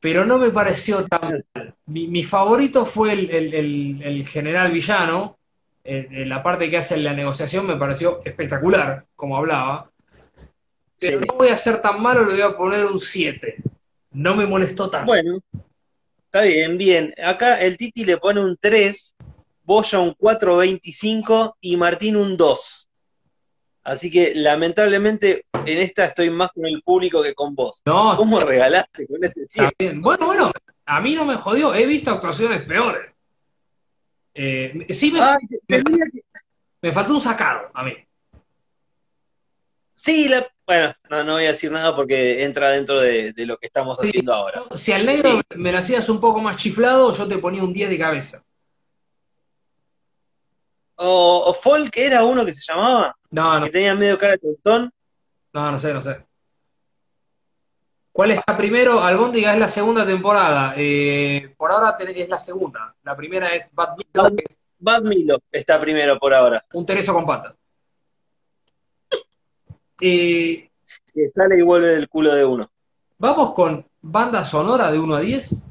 [0.00, 1.74] Pero no me pareció tan mal.
[1.86, 5.36] Mi, mi favorito fue el, el- el- el general villano.
[5.84, 9.90] La parte que hace en la negociación me pareció espectacular, como hablaba.
[11.00, 11.24] Pero Sí.
[11.28, 13.56] no voy a ser tan malo, le voy a poner un 7.
[14.12, 15.06] No me molestó tanto.
[15.06, 15.40] Bueno,
[16.26, 17.14] está bien, bien.
[17.22, 19.16] Acá el Titi le pone un 3,
[19.70, 22.88] Boya un 4.25 y Martín un 2.
[23.84, 27.80] Así que lamentablemente en esta estoy más con el público que con vos.
[27.84, 29.64] no, ¿Cómo regalaste con ese 100?
[29.66, 30.02] Está bien.
[30.02, 30.50] Bueno, bueno,
[30.86, 33.14] a mí no me jodió, he visto actuaciones peores.
[34.34, 35.82] Eh, sí me, Ay, que-
[36.82, 37.92] me faltó un sacado a mí.
[39.94, 40.48] Sí, la...
[40.66, 43.98] bueno, no, no voy a decir nada porque entra dentro de, de lo que estamos
[44.02, 44.08] Sí.
[44.08, 44.64] haciendo ahora.
[44.74, 47.88] Si al negro me lo hacías un poco más chiflado, yo te ponía un 10
[47.88, 48.42] de cabeza.
[51.02, 54.38] O, o Folk era uno que se llamaba, No, no, que tenía medio cara de
[54.38, 54.92] tontón.
[55.54, 56.22] no, no sé, no sé.
[58.12, 59.00] ¿Cuál está primero?
[59.00, 60.74] Albóndiga es la segunda temporada.
[60.76, 62.94] Eh, por ahora es la segunda.
[63.02, 64.30] La primera es Bad Milo,
[64.78, 67.54] Bad Milo está primero por ahora, un tereso con patas.
[70.02, 70.68] Eh,
[71.14, 72.70] que sale y vuelve del culo de uno.
[73.18, 75.66] vamos con banda sonora de 1 a 10.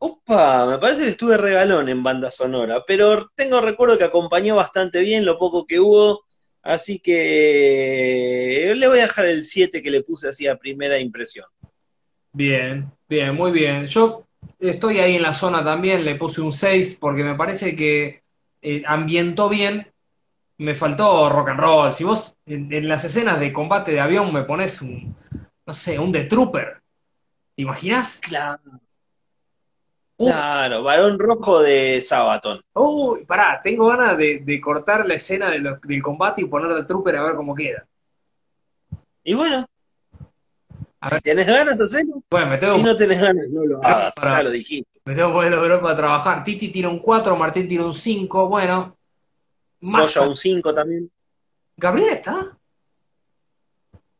[0.00, 5.00] Opa, me parece que estuve regalón en banda sonora, pero tengo recuerdo que acompañó bastante
[5.00, 6.24] bien lo poco que hubo,
[6.62, 11.46] así que le voy a dejar el 7 que le puse así a primera impresión.
[12.32, 13.86] Bien, bien, muy bien.
[13.86, 14.24] Yo
[14.60, 18.22] estoy ahí en la zona también, le puse un 6 porque me parece que
[18.62, 19.88] eh, ambientó bien.
[20.58, 21.92] Me faltó rock and roll.
[21.92, 25.16] Si vos en, en las escenas de combate de avión me pones un,
[25.66, 26.82] no sé, un The Trooper,
[27.56, 28.20] ¿te imaginás?
[28.20, 28.80] Claro,
[30.18, 32.60] claro, varón rojo de Sabaton.
[32.74, 36.74] uy, pará, tengo ganas de, de cortar la escena de lo- del combate y poner
[36.76, 37.86] The Trooper a ver cómo queda.
[39.24, 39.66] Y bueno,
[41.00, 41.22] A si ver.
[41.22, 42.22] tenés ganas, hacelo.
[42.30, 44.14] Bueno, me tengo, Si no tenés ganas, no lo hagas.
[44.14, 45.00] Para- Ya lo dijiste.
[45.04, 46.44] me tengo que poner los para trabajar.
[46.44, 48.48] Titi tira un 4, Martín tira un 5.
[48.48, 48.96] Bueno,
[49.80, 50.14] más.
[50.14, 51.10] Goya un 5 también.
[51.76, 52.58] ¿Gabriela está?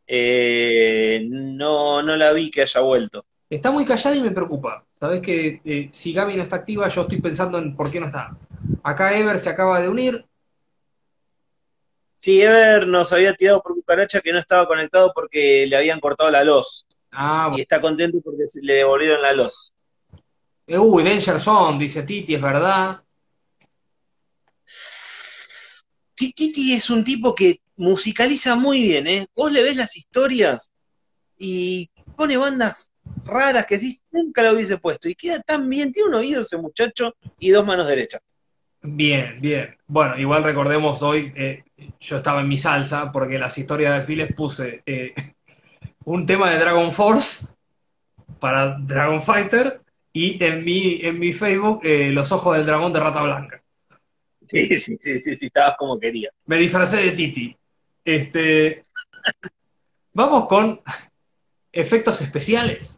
[0.07, 3.24] Eh, no, no la vi que haya vuelto.
[3.51, 4.84] Está muy callada y me preocupa.
[5.01, 8.07] Sabes que eh, si Gaby no está activa, yo estoy pensando en por qué no
[8.07, 8.36] está.
[8.82, 10.24] Acá Ever se acaba de unir.
[12.16, 16.30] Sí, Ever nos había tirado por cucaracha que no estaba conectado porque le habían cortado
[16.30, 16.84] la luz.
[17.12, 19.72] Ah, Y está contento porque se le devolvieron la luz.
[20.66, 23.03] eh, uy, Danger Zone, dice Titi, es verdad.
[26.14, 29.26] Ti- Titi es un tipo que musicaliza muy bien, ¿eh?
[29.34, 30.70] Vos le ves las historias
[31.38, 32.90] y pone bandas
[33.24, 35.09] raras que sí, nunca la hubiese puesto.
[35.09, 38.20] Y queda tan bien, tiene un oído ese muchacho y dos manos derechas.
[38.82, 39.76] Bien, bien.
[39.86, 41.64] Bueno, igual recordemos hoy, eh,
[42.00, 45.14] yo estaba en mi salsa porque las historias de Files puse eh,
[46.04, 47.46] un tema de Dragon Force
[48.38, 49.80] para Dragon Fighter
[50.12, 53.62] y en mi, en mi Facebook eh, Los Ojos del Dragón de Rata Blanca.
[54.42, 56.30] Sí, sí, sí, sí, sí, estabas como quería.
[56.46, 57.56] Me disfracé de Titi.
[58.04, 58.80] Este,
[60.14, 60.80] vamos con
[61.70, 62.97] efectos especiales.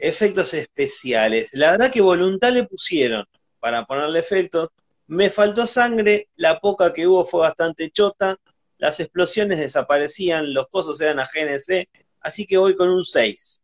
[0.00, 1.50] Efectos especiales.
[1.52, 3.24] La verdad que voluntad le pusieron
[3.58, 4.70] para ponerle efectos.
[5.06, 8.36] Me faltó sangre, la poca que hubo fue bastante chota,
[8.78, 11.88] las explosiones desaparecían, los cosos eran a GNC,
[12.20, 13.60] así que voy con un 6.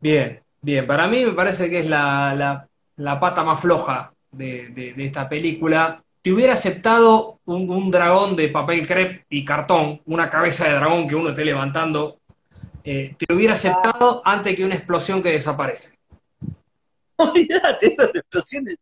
[0.00, 0.86] Bien, bien.
[0.86, 5.28] Para mí me parece que es la, la- la pata más floja de, de- esta
[5.28, 6.02] película.
[6.20, 11.08] Te hubiera aceptado un, un dragón de papel crepe y cartón, una cabeza de dragón
[11.08, 12.18] que uno esté levantando.
[12.84, 15.96] Eh, te hubiera aceptado antes que una explosión que desaparece.
[17.16, 18.78] Olvídate, esas explosiones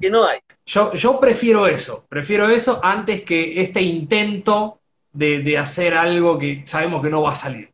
[0.00, 0.38] que no hay.
[0.64, 4.80] Yo, yo prefiero eso, prefiero eso antes que este intento
[5.12, 7.70] de, de hacer algo que sabemos que no va a salir.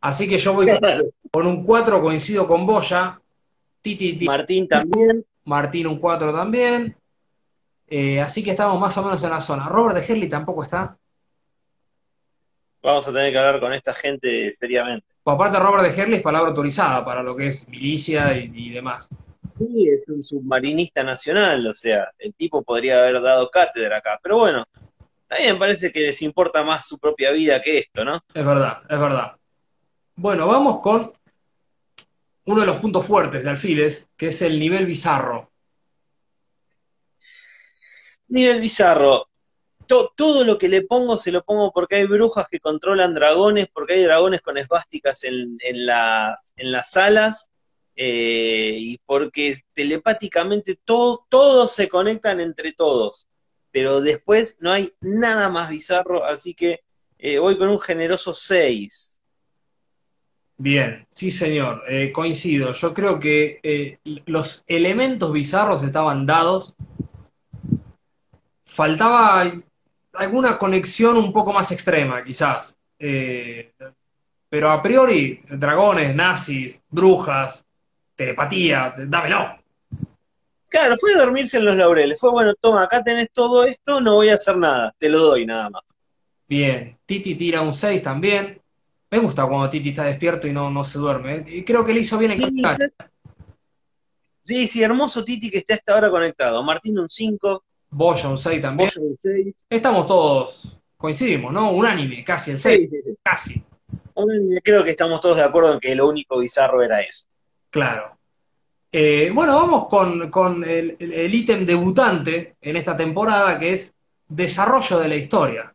[0.00, 0.66] Así que yo voy
[1.30, 3.18] con un 4, coincido con Boya.
[3.80, 5.24] Titi, Titi, Martín también.
[5.44, 6.94] Martín un 4 también.
[7.86, 9.66] Eh, así que estamos más o menos en la zona.
[9.66, 10.96] Robert de Herley tampoco está.
[12.84, 15.06] Vamos a tener que hablar con esta gente seriamente.
[15.22, 18.70] Por aparte, Robert de Herley es palabra autorizada para lo que es milicia y, y
[18.72, 19.08] demás.
[19.58, 24.20] Sí, es un submarinista nacional, o sea, el tipo podría haber dado cátedra acá.
[24.22, 24.66] Pero bueno,
[25.26, 28.16] también parece que les importa más su propia vida que esto, ¿no?
[28.34, 29.32] Es verdad, es verdad.
[30.16, 31.10] Bueno, vamos con
[32.44, 35.50] uno de los puntos fuertes de Alfiles, que es el nivel bizarro.
[38.28, 39.28] Nivel bizarro.
[39.86, 43.68] To- todo lo que le pongo se lo pongo porque hay brujas que controlan dragones,
[43.72, 47.50] porque hay dragones con esvásticas en, en las, en las salas,
[47.96, 53.28] eh, y porque telepáticamente todo, todos se conectan entre todos.
[53.70, 56.80] Pero después no hay nada más bizarro, así que
[57.18, 59.20] eh, voy con un generoso 6.
[60.56, 62.72] Bien, sí señor, eh, coincido.
[62.72, 66.74] Yo creo que los elementos bizarros estaban dados.
[68.64, 69.52] Faltaba
[70.16, 72.76] alguna conexión un poco más extrema, quizás.
[72.98, 73.72] Eh,
[74.48, 77.64] pero a priori, dragones, nazis, brujas,
[78.14, 79.58] telepatía, dámelo.
[80.68, 82.20] Claro, fue dormirse en los laureles.
[82.20, 85.46] Fue bueno, toma, acá tenés todo esto, no voy a hacer nada, te lo doy
[85.46, 85.82] nada más.
[86.48, 88.60] Bien, Titi tira un 6 también.
[89.10, 91.36] Me gusta cuando Titi está despierto y no, no se duerme.
[91.36, 91.44] ¿eh?
[91.46, 92.38] Y creo que le hizo bien en
[94.42, 96.62] Sí, sí, hermoso Titi que está hasta ahora conectado.
[96.62, 98.88] Martín un 5, Boya un 6 también.
[98.92, 99.54] Boya un 6.
[99.70, 101.70] Estamos todos, coincidimos, ¿no?
[101.72, 103.16] Unánime, casi el 6, Sí, sí, sí.
[103.22, 103.64] casi.
[104.62, 107.26] Creo que estamos todos de acuerdo en que lo único bizarro era eso.
[107.70, 108.16] Claro.
[108.92, 113.92] Eh, bueno, vamos con, con el ítem debutante en esta temporada, que es
[114.28, 115.74] desarrollo de la historia.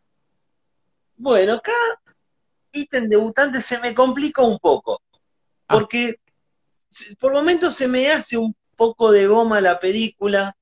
[1.16, 1.72] Bueno, acá,
[2.72, 5.02] ítem debutante se me complica un poco.
[5.66, 6.16] Porque
[6.88, 10.56] se- por momentos se me hace un poco de goma la película,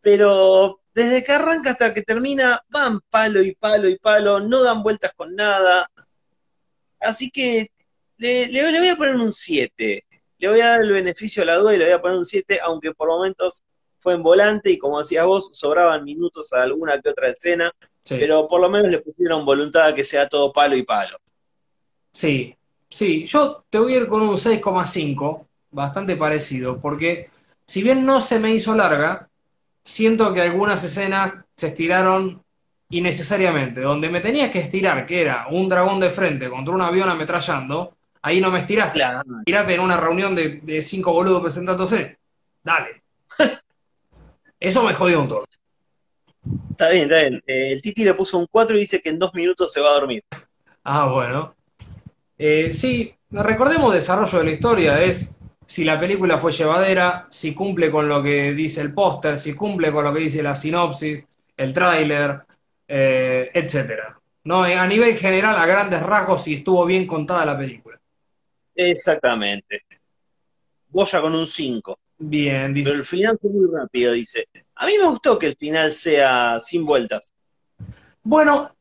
[0.00, 4.82] pero desde que arranca hasta que termina, van palo y palo y palo, no dan
[4.82, 5.88] vueltas con nada.
[7.00, 7.68] Así que
[8.18, 10.04] le, le- le voy a poner un 7.
[10.38, 12.26] Le voy a dar el beneficio a la duda y le voy a poner un
[12.26, 13.64] 7, aunque por momentos
[13.98, 17.72] fue en volante y como decías vos, sobraban minutos a alguna que otra escena,
[18.04, 21.18] Sí, pero por lo menos le pusieron voluntad a que sea todo palo y palo.
[22.12, 22.54] sí,
[22.88, 23.26] sí.
[23.26, 27.30] Yo te voy a ir con un 6,5, bastante parecido, porque
[27.66, 29.27] si bien no se me hizo larga,
[29.84, 32.42] siento que algunas escenas se estiraron
[32.90, 33.80] innecesariamente.
[33.80, 37.94] Donde me tenías que estirar, que era un dragón de frente contra un avión ametrallando,
[38.22, 38.98] ahí no me estiraste.
[38.98, 39.22] Claro.
[39.44, 42.18] Tirate en una reunión de, de cinco boludos presentándose.
[42.62, 43.02] Dale.
[44.60, 45.46] Eso me jodió un toque.
[46.70, 47.42] Está bien, está bien.
[47.46, 49.90] Eh, el Titi le puso un 4 y dice que en dos minutos se va
[49.90, 50.22] a dormir.
[50.84, 51.54] Ah, bueno.
[52.38, 55.36] Eh, sí, recordemos desarrollo de la historia, es
[55.68, 59.92] si la película fue llevadera, si cumple con lo que dice el póster, si cumple
[59.92, 62.40] con lo que dice la sinopsis, el tráiler,
[62.88, 64.18] eh, etcétera.
[64.44, 64.62] ¿No?
[64.62, 68.00] A nivel general, a grandes rasgos, si estuvo bien contada la película.
[68.74, 69.82] Exactamente.
[70.88, 71.98] Goya con un 5.
[72.16, 72.88] Bien, dice.
[72.88, 74.48] Pero el final fue muy rápido, dice.
[74.76, 77.34] A mí me gustó que el final sea sin vueltas.
[78.22, 78.74] Bueno,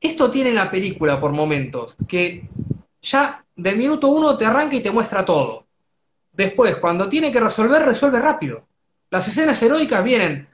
[0.00, 2.48] esto tiene la película por momentos, que
[3.00, 5.65] ya del minuto uno te arranca y te muestra todo.
[6.36, 8.66] Después, cuando tiene que resolver, resuelve rápido.
[9.10, 10.48] Las escenas heroicas vienen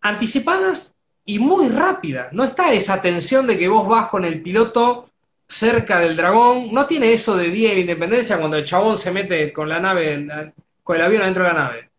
[0.00, 0.94] anticipadas
[1.24, 2.32] y muy rápidas.
[2.32, 5.10] No está esa tensión de que vos vas con el piloto
[5.48, 6.74] cerca del dragón.
[6.74, 10.52] No tiene eso de Día de Independencia cuando el chabón se mete con la nave,
[10.82, 11.90] con el avión adentro de la nave.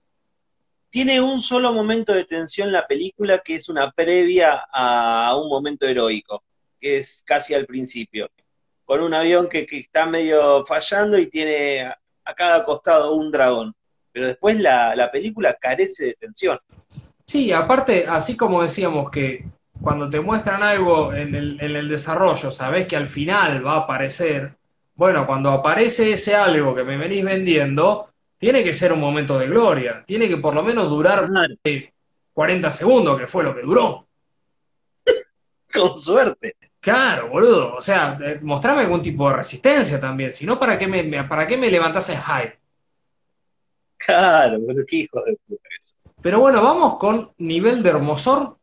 [0.89, 5.87] Tiene un solo momento de tensión la película que es una previa a un momento
[5.87, 6.43] heroico,
[6.79, 8.29] que es casi al principio.
[8.83, 11.89] Con un avión que está medio fallando y tiene
[12.25, 13.73] a cada costado un dragón.
[14.11, 16.59] Pero después la, la película carece de tensión.
[17.25, 19.45] Sí, aparte, así como decíamos que
[19.81, 23.79] cuando te muestran algo en el, en el desarrollo, sabés que al final va a
[23.79, 24.55] aparecer,
[24.95, 29.47] bueno, cuando aparece ese algo que me venís vendiendo, tiene que ser un momento de
[29.47, 31.55] gloria, tiene que por lo menos durar Claro.
[32.33, 34.07] 40 segundos, que fue lo que duró.
[35.73, 36.55] Con suerte.
[36.85, 40.87] Claro, boludo, o sea, eh, mostrame algún tipo de resistencia también, si no, ¿para qué
[40.87, 42.59] me, me- para qué me levantás el hype?
[43.97, 45.95] Claro, pero qué hijo de puta que es.
[46.21, 48.57] Pero bueno, vamos con nivel de hermosor.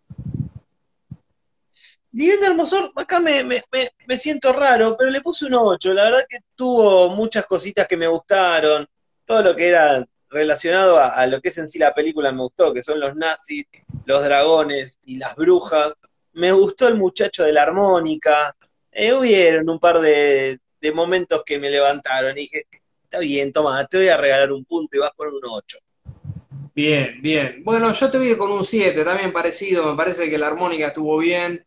[2.13, 5.93] Nivel de Hermosor, acá me, me, me, me siento raro, pero le puse un 8.
[5.93, 8.87] La verdad que tuvo muchas cositas que me gustaron.
[9.25, 12.43] Todo lo que era relacionado a, a lo que es en sí la película me
[12.43, 13.65] gustó, que son los nazis,
[14.07, 15.95] los dragones y las brujas.
[16.35, 18.55] Me gustó el muchacho de la armónica.
[18.93, 22.65] Eh, hubieron un par de, de momentos que me levantaron y dije,
[23.05, 25.79] está bien, toma, te voy a regalar un punto y vas con un 8.
[26.75, 27.63] Bien, bien.
[27.65, 31.19] Bueno, yo te vi con un 7, también parecido, me parece que la armónica estuvo
[31.19, 31.65] bien.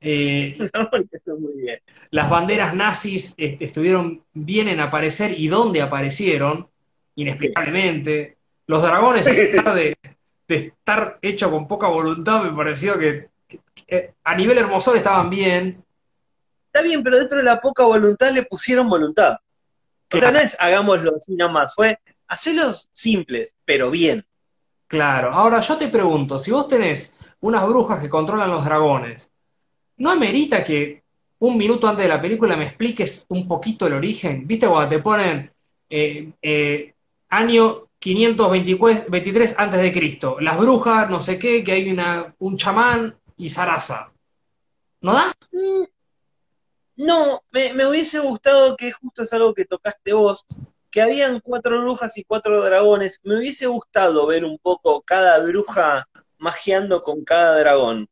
[0.00, 1.78] Eh, La armónica está muy bien.
[2.10, 6.68] las banderas nazis est- estuvieron bien en aparecer y dónde aparecieron,
[7.16, 8.36] inexplicablemente.
[8.66, 9.96] Los dragones, a pesar de,
[10.48, 13.28] de estar hecho con poca voluntad, me pareció que,
[13.74, 15.84] que a nivel hermosor estaban bien.
[16.66, 19.38] Está bien, pero dentro de la poca voluntad le pusieron voluntad.
[20.12, 21.98] O sea, no es hagámoslo así nomás, fue
[22.28, 24.24] hacerlos simples, pero bien.
[24.86, 25.32] Claro.
[25.32, 29.30] Ahora yo te pregunto, si vos tenés unas brujas que controlan los dragones,
[29.96, 31.02] ¿no amerita que
[31.38, 34.46] un minuto antes de la película me expliques un poquito el origen?
[34.46, 35.50] ¿Viste cuando te ponen
[35.88, 36.94] eh, eh,
[37.30, 43.14] año 523 antes de Cristo, las brujas, no sé qué, que hay una, un chamán
[43.42, 44.12] y zaraza?
[45.00, 45.32] ¿No da?
[45.52, 45.84] Mm,
[46.96, 50.46] No, me, me hubiese gustado que justo es algo que tocaste vos,
[50.90, 53.18] que habían cuatro brujas y cuatro dragones.
[53.24, 56.06] Me hubiese gustado ver un poco cada bruja
[56.38, 58.08] magiando con cada dragón.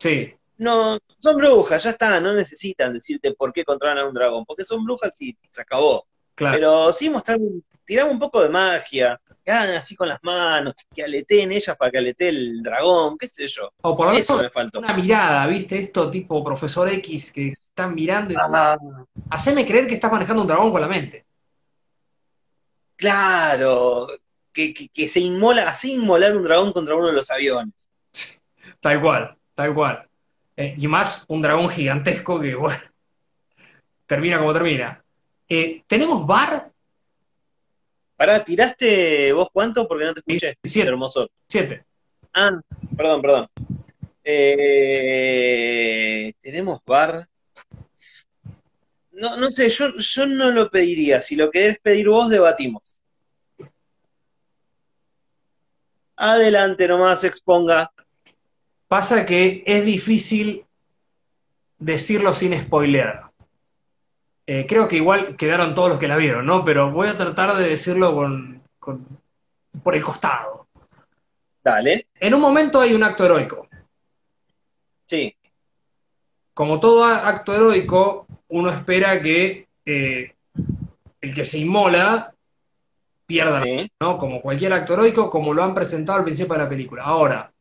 [0.00, 4.44] Sí, No, son brujas, ya está, no necesitan decirte por qué controlan a un dragón,
[4.44, 6.06] porque son brujas y se acabó.
[6.34, 6.56] claro.
[6.56, 10.74] Pero sí mostrar, un- tirar un poco de magia, que hagan así con las manos,
[10.94, 13.70] que aleteen ellas para que aletee el dragón, qué sé yo.
[13.82, 14.78] O por lo Eso menos me faltó.
[14.80, 15.78] una mirada, ¿viste?
[15.78, 18.76] Esto tipo profesor X que están mirando y Ah,
[19.30, 21.26] haceme creer que estás manejando un dragón con la mente.
[22.96, 24.06] claro,
[24.52, 27.88] que, que, que se inmola, así inmolar un dragón contra uno de los aviones.
[28.80, 30.08] Tal cual, tal cual.
[30.56, 32.80] Eh, y más un dragón gigantesco que, bueno,
[34.06, 35.02] termina como termina.
[35.48, 36.70] Eh, ¿tenemos bar?
[38.18, 39.86] Pará, ¿tiraste vos cuánto?
[39.86, 40.58] Porque no te escuché.
[40.64, 40.88] Siete.
[40.88, 41.30] Hermoso.
[41.48, 41.84] Siete.
[42.34, 42.50] Ah,
[42.96, 43.46] perdón, perdón.
[44.24, 45.54] Eh,
[46.40, 47.28] ¿tenemos bar?
[49.12, 51.20] No, no sé, yo, yo no lo pediría.
[51.20, 53.00] Si lo querés pedir vos, debatimos.
[56.16, 57.92] Adelante nomás, exponga.
[58.88, 60.66] Pasa que es difícil
[61.78, 63.27] decirlo sin spoilear.
[64.50, 66.64] Eh, creo que igual quedaron todos los que la vieron, ¿no?
[66.64, 69.06] Pero voy a tratar de decirlo con, con-
[69.82, 70.66] por el costado.
[71.62, 72.06] Dale.
[72.18, 73.68] En un momento hay un acto heroico.
[75.04, 75.34] Sí,
[76.54, 80.34] Como todo acto heroico, uno espera que eh,
[81.20, 82.32] el que se inmola
[83.26, 83.90] pierda, sí.
[84.00, 84.16] ¿no?
[84.16, 87.04] Como cualquier acto heroico, como lo han presentado al principio de la película.
[87.04, 87.52] Ahora,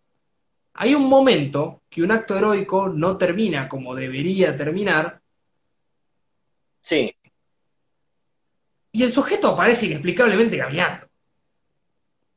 [0.76, 5.20] hay un momento que un acto heroico no termina como debería terminar,
[6.88, 7.14] Sí.
[8.94, 11.06] y el sujeto aparece inexplicablemente caminando.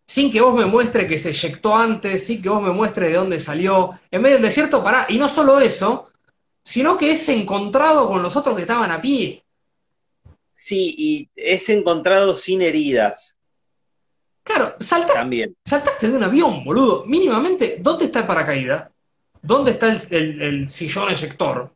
[0.07, 3.15] Sin que vos me muestre que se eyectó antes, sin que vos me muestre de
[3.15, 3.99] dónde salió.
[4.11, 5.07] En medio del desierto, pará.
[5.09, 6.11] Y no solo eso,
[6.65, 9.45] sino que es encontrado con los otros que estaban a pie.
[10.53, 13.37] Sí, y es encontrado sin heridas
[14.43, 15.57] Claro, saltaste, también.
[15.65, 17.05] saltaste de un avión, boludo.
[17.07, 18.91] Mínimamente, ¿dónde está el paracaídas?
[19.41, 21.73] ¿Dónde está el, el- el sillón eyector?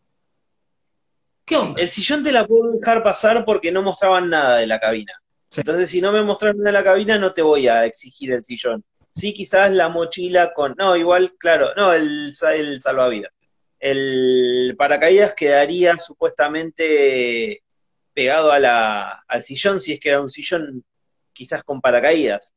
[1.45, 1.81] ¿Qué onda?
[1.81, 5.13] El sillón te la puedo dejar pasar porque no mostraban nada de la cabina.
[5.51, 5.61] Sí.
[5.61, 8.45] Entonces, si no me mostras nada de la cabina, no te voy a exigir el
[8.45, 8.83] sillón.
[9.11, 10.75] Sí, quizás la mochila con...
[10.77, 13.31] No, igual, claro, no, el, el salvavidas.
[13.79, 17.63] El paracaídas quedaría supuestamente
[18.15, 20.83] pegado a la, al sillón, si es que era un sillón
[21.33, 22.55] quizás con paracaídas.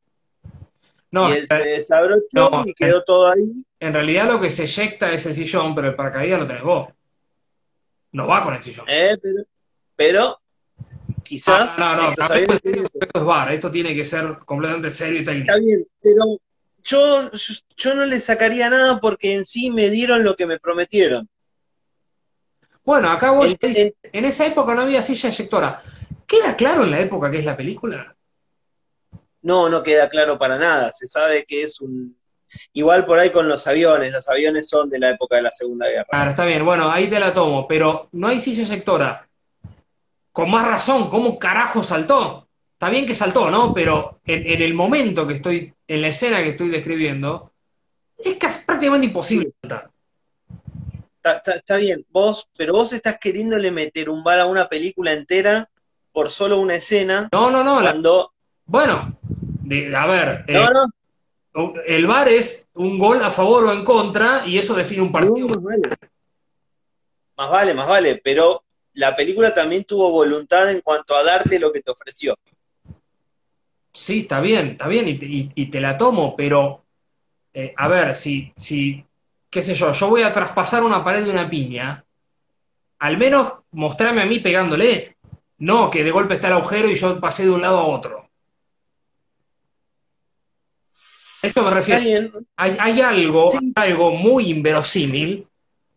[1.11, 3.64] No, y él eh, se desabrochó no, y quedó todo ahí.
[3.80, 6.89] en realidad lo que se eyecta es el sillón, pero el paracaídas lo tenés vos.
[8.18, 8.88] No va con el sillón.
[8.89, 9.44] Eh, pero,
[9.95, 10.41] pero
[11.22, 15.23] quizás Ah, no, no, serio, esto es bar, esto tiene que ser completamente serio y
[15.23, 15.52] técnico.
[15.52, 16.39] Está bien, pero
[16.84, 17.30] yo,
[17.77, 21.30] yo no le sacaría nada porque en sí me dieron lo que me prometieron.
[22.84, 25.84] Bueno, acá vos en esa época no había silla eyectora.
[26.26, 28.15] ¿Queda claro en la época que es la película?
[29.44, 30.91] No, no queda claro para nada.
[30.91, 32.16] Se sabe que es un...
[32.73, 34.11] Igual por ahí con los aviones.
[34.11, 36.05] Los aviones son de la época de la Segunda Guerra.
[36.09, 39.27] Claro, está bien, bueno, ahí te la tomo, pero no hay silla eyectora.
[40.31, 42.47] Con más razón, ¿cómo carajo saltó?
[42.73, 43.73] Está bien que saltó, ¿no?
[43.73, 47.51] Pero en, en el momento que estoy, en la escena que estoy describiendo,
[48.17, 49.89] es casi prácticamente imposible saltar.
[51.17, 55.11] Está, está- está bien, vos, pero vos estás queriéndole meter un bar a una película
[55.11, 55.67] entera
[56.11, 58.31] por solo una escena No, no, no, la- cuando...
[58.65, 59.17] bueno,
[59.63, 60.85] de- a ver, eh, No, no,
[61.85, 65.47] el VAR es un gol a favor o en contra y eso define un partido.
[65.47, 65.81] más vale.
[67.38, 68.63] Más vale, más vale, pero
[68.93, 72.35] la película también tuvo voluntad en cuanto a darte lo que te ofreció.
[73.93, 76.84] Sí, está bien, está bien, y te, y- y te la tomo, pero
[77.53, 79.03] eh, a ver, si, si,
[79.49, 82.03] qué sé yo, yo voy a traspasar una pared de una piña,
[82.99, 85.17] al menos mostrarme a mí pegándole,
[85.59, 88.26] no que de golpe está el agujero y yo pasé de un lado a otro.
[91.41, 92.39] Esto me refiero.
[92.55, 93.72] Hay, hay algo, Sí.
[93.76, 95.47] algo muy inverosímil,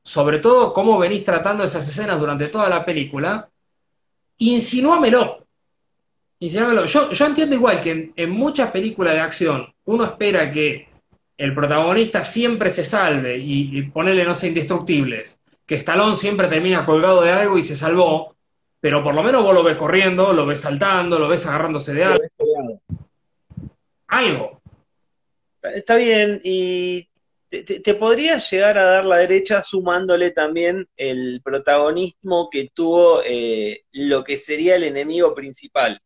[0.03, 3.49] sobre todo cómo venís tratando esas escenas durante toda la película.
[4.39, 5.45] Insinúamelo.
[6.41, 6.85] Insinúamelo.
[6.87, 10.89] Yo, yo entiendo igual que en, en muchas películas de acción uno espera que
[11.37, 15.39] el protagonista siempre se salve y, y ponerle, no sé, indestructibles.
[15.67, 18.35] Que Stallone siempre termina colgado de algo y se salvó,
[18.81, 22.05] pero por lo menos vos lo ves corriendo, lo ves saltando, lo ves agarrándose de
[22.05, 22.25] algo.
[24.09, 24.60] Algo.
[25.63, 27.09] Está bien, y
[27.49, 33.83] te, te- podría llegar a dar la derecha sumándole también el protagonismo que tuvo eh,
[33.93, 36.01] lo que sería el enemigo principal.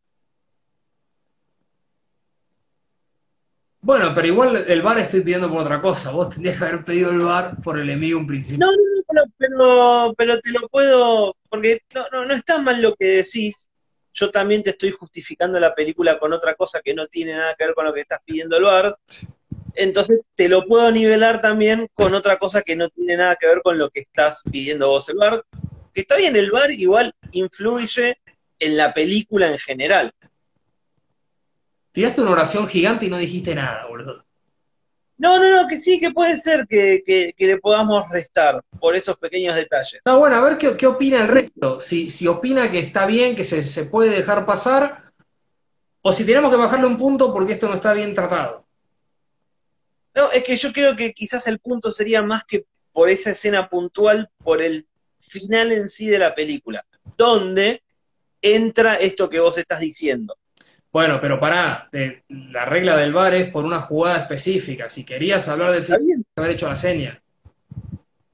[3.80, 6.10] Bueno, pero igual el bar estoy pidiendo por otra cosa.
[6.10, 8.66] Vos tendrías que haber pedido el bar por el enemigo en principio.
[8.66, 12.80] No, no, no, pero, pero, pero te lo puedo, porque no, no, no está mal
[12.80, 13.68] lo que decís.
[14.14, 17.66] Yo también te estoy justificando la película con otra cosa que no tiene nada que
[17.66, 18.96] ver con lo que estás pidiendo el bar.
[19.74, 23.60] Entonces te lo puedo nivelar también con otra cosa que no tiene nada que ver
[23.62, 25.44] con lo que estás pidiendo vos el bar.
[25.92, 28.18] Que está bien, el bar igual influye
[28.58, 30.12] en la película en general.
[31.92, 34.24] Tiraste una oración gigante y no dijiste nada, boludo.
[35.16, 38.96] No, no, no, que sí, que puede ser que, que- que le podamos restar por
[38.96, 40.00] esos pequeños detalles.
[40.04, 41.80] No, bueno, a ver qué, qué opina el resto.
[41.80, 45.12] Si, si opina que está bien, que se, se puede dejar pasar,
[46.02, 48.63] o si tenemos que bajarle un punto porque esto no está bien tratado.
[50.14, 53.68] No, es que yo creo que quizás el punto sería más que por esa escena
[53.68, 54.86] puntual, por el
[55.18, 56.84] final en sí de la película,
[57.16, 57.82] donde
[58.40, 60.36] entra esto que vos estás diciendo.
[60.92, 61.88] Bueno, pero pará,
[62.28, 64.88] la regla del bar es por una jugada específica.
[64.88, 66.24] Si querías hablar del ¿Está final, bien?
[66.36, 67.20] haber hecho la seña.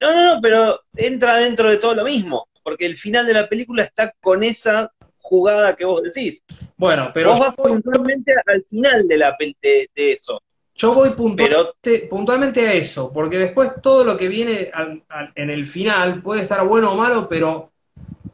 [0.00, 3.48] No, no, no, pero entra dentro de todo lo mismo, porque el final de la
[3.48, 6.44] película está con esa jugada que vos decís.
[6.76, 10.42] Bueno, pero vos vas puntualmente al final de, la, de, de eso.
[10.80, 15.02] Yo voy puntual- Pero Te- puntualmente a eso, porque después todo lo que viene al-
[15.10, 17.70] al- en el final puede estar bueno o malo, pero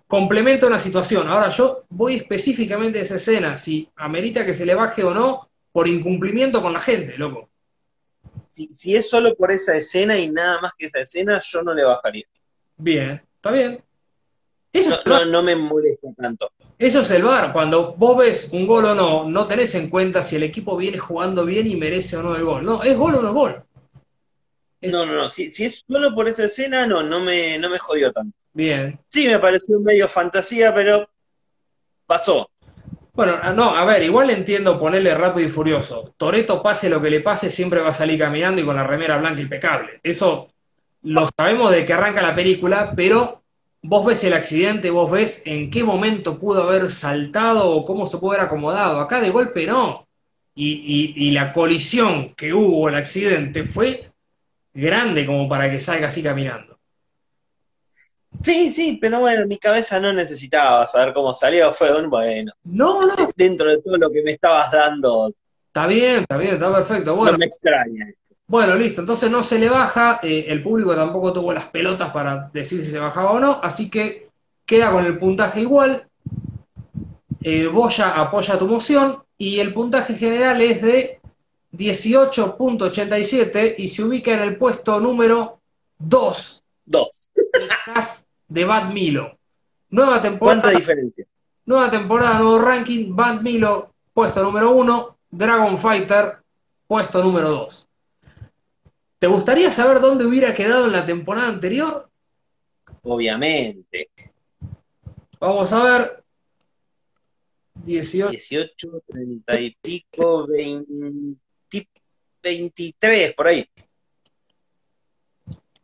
[0.07, 1.29] complementa una situación.
[1.29, 5.49] Ahora yo voy específicamente a esa escena, si amerita que se le baje o no,
[5.73, 7.49] por incumplimiento con la gente, loco.
[8.49, 11.75] si, si es solo por esa escena y nada más que esa escena, yo no
[11.75, 12.27] le bajaría.
[12.77, 13.83] Bien, está bien.
[14.73, 16.51] Eso, No, no, no me molesta tanto.
[16.79, 17.53] Eso es el VAR.
[17.53, 20.99] Cuando vos ves un gol o no, no tenés en cuenta si el equipo viene
[20.99, 22.65] jugando bien y merece o no el gol.
[22.65, 23.63] No, es gol o no es gol.
[24.81, 25.29] Es- No, no, no.
[25.29, 28.37] Si, si es solo por esa escena, no, no me, no me jodió tanto.
[28.53, 28.99] Bien.
[29.09, 31.09] Sí, me pareció medio fantasía, pero
[32.07, 32.51] pasó.
[33.15, 36.15] Bueno, ah, no, a ver, igual entiendo ponerle rápido y furioso.
[36.19, 39.17] Toreto, pase lo que le pase, siempre va a salir caminando y con la remera
[39.17, 40.01] blanca impecable.
[40.03, 40.49] Eso
[41.03, 43.43] lo sabemos de que arranca la película, pero
[43.83, 48.19] vos ves el accidente, vos ves en qué momento pudo haber saltado o cómo se
[48.19, 49.01] pudo haber acomodado.
[49.01, 50.07] Acá de golpe no.
[50.55, 54.11] Y, y, y la colisión que hubo, el accidente, fue
[54.73, 56.77] grande como para que salga así caminando.
[58.41, 62.53] Sí, sí, pero bueno, mi cabeza no necesitaba saber cómo salió, fue un bueno.
[62.65, 65.33] No, no, Dentro de todo lo que me estabas dando,
[65.67, 67.17] está bien, está bien, está perfecto.
[67.17, 68.07] Bueno, no me extraña.
[68.49, 72.49] Bueno, listo, entonces no se le baja, eh, el público tampoco tuvo las pelotas para
[72.53, 74.29] decir si se bajaba o no, así que
[74.65, 76.07] queda con el puntaje igual.
[77.43, 81.19] Eh, Boya apoya tu moción y el puntaje general es de
[81.73, 85.59] 18.87 y se ubica en el puesto número
[85.99, 87.29] 2 Dos.
[87.35, 89.37] detrás de Bad Milo.
[89.91, 91.27] Nueva temporada, ¿Cuánta diferencia?
[91.65, 96.37] nueva temporada, nuevo ranking, Bad Milo, puesto número 1, Dragon Fighter,
[96.87, 97.87] puesto número 2.
[99.19, 102.11] ¿Te gustaría saber dónde hubiera quedado en la temporada anterior?
[103.03, 104.11] Obviamente.
[105.41, 106.25] Vamos a ver.
[107.85, 108.31] 18.
[108.31, 111.39] 18, 30 y pico, 20,
[112.43, 113.67] 23, por ahí.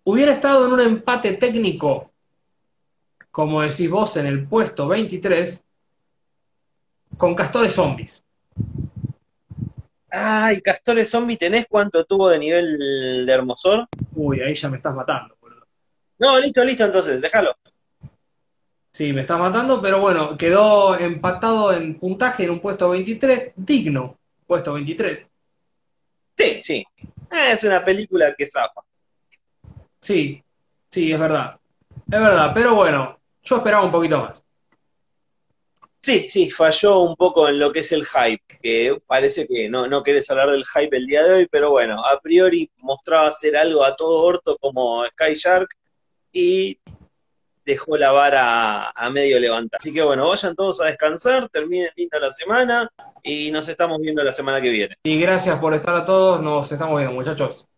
[0.05, 2.11] Hubiera estado en un empate técnico,
[3.31, 5.63] como decís vos, en el puesto 23,
[7.17, 8.25] con Castores Zombies.
[10.15, 13.89] Ay, Castores Zombie, ¿tenés cuánto tuvo de nivel de hermosor?
[14.15, 15.67] Uy, ahí ya me estás matando, boludo.
[16.19, 17.57] No, listo, listo, entonces, déjalo.
[18.93, 24.19] Sí, me estás matando, pero bueno, quedó empatado en puntaje en un puesto 23, digno,
[24.47, 25.31] puesto 23.
[26.37, 26.85] Sí, sí.
[27.31, 28.83] Ah, es una película que zafa.
[29.99, 30.45] Sí,
[30.91, 31.59] sí, es verdad.
[32.05, 34.42] Es verdad, pero bueno, yo esperaba un poquito más.
[36.05, 39.87] Sí, sí, falló un poco en lo que es el hype, que parece que no,
[39.87, 43.57] no querés hablar del hype el día de hoy, pero bueno, a priori mostraba ser
[43.57, 45.69] algo a todo orto como Sky Shark
[46.33, 46.77] y
[47.65, 49.79] dejó la vara a medio levantar.
[49.81, 52.91] Así que bueno, vayan todos a descansar, terminen linda la semana
[53.23, 54.97] y nos estamos viendo la semana que viene.
[55.05, 57.69] Y gracias por estar a todos, nos estamos viendo, muchachos.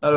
[0.00, 0.06] Hasta.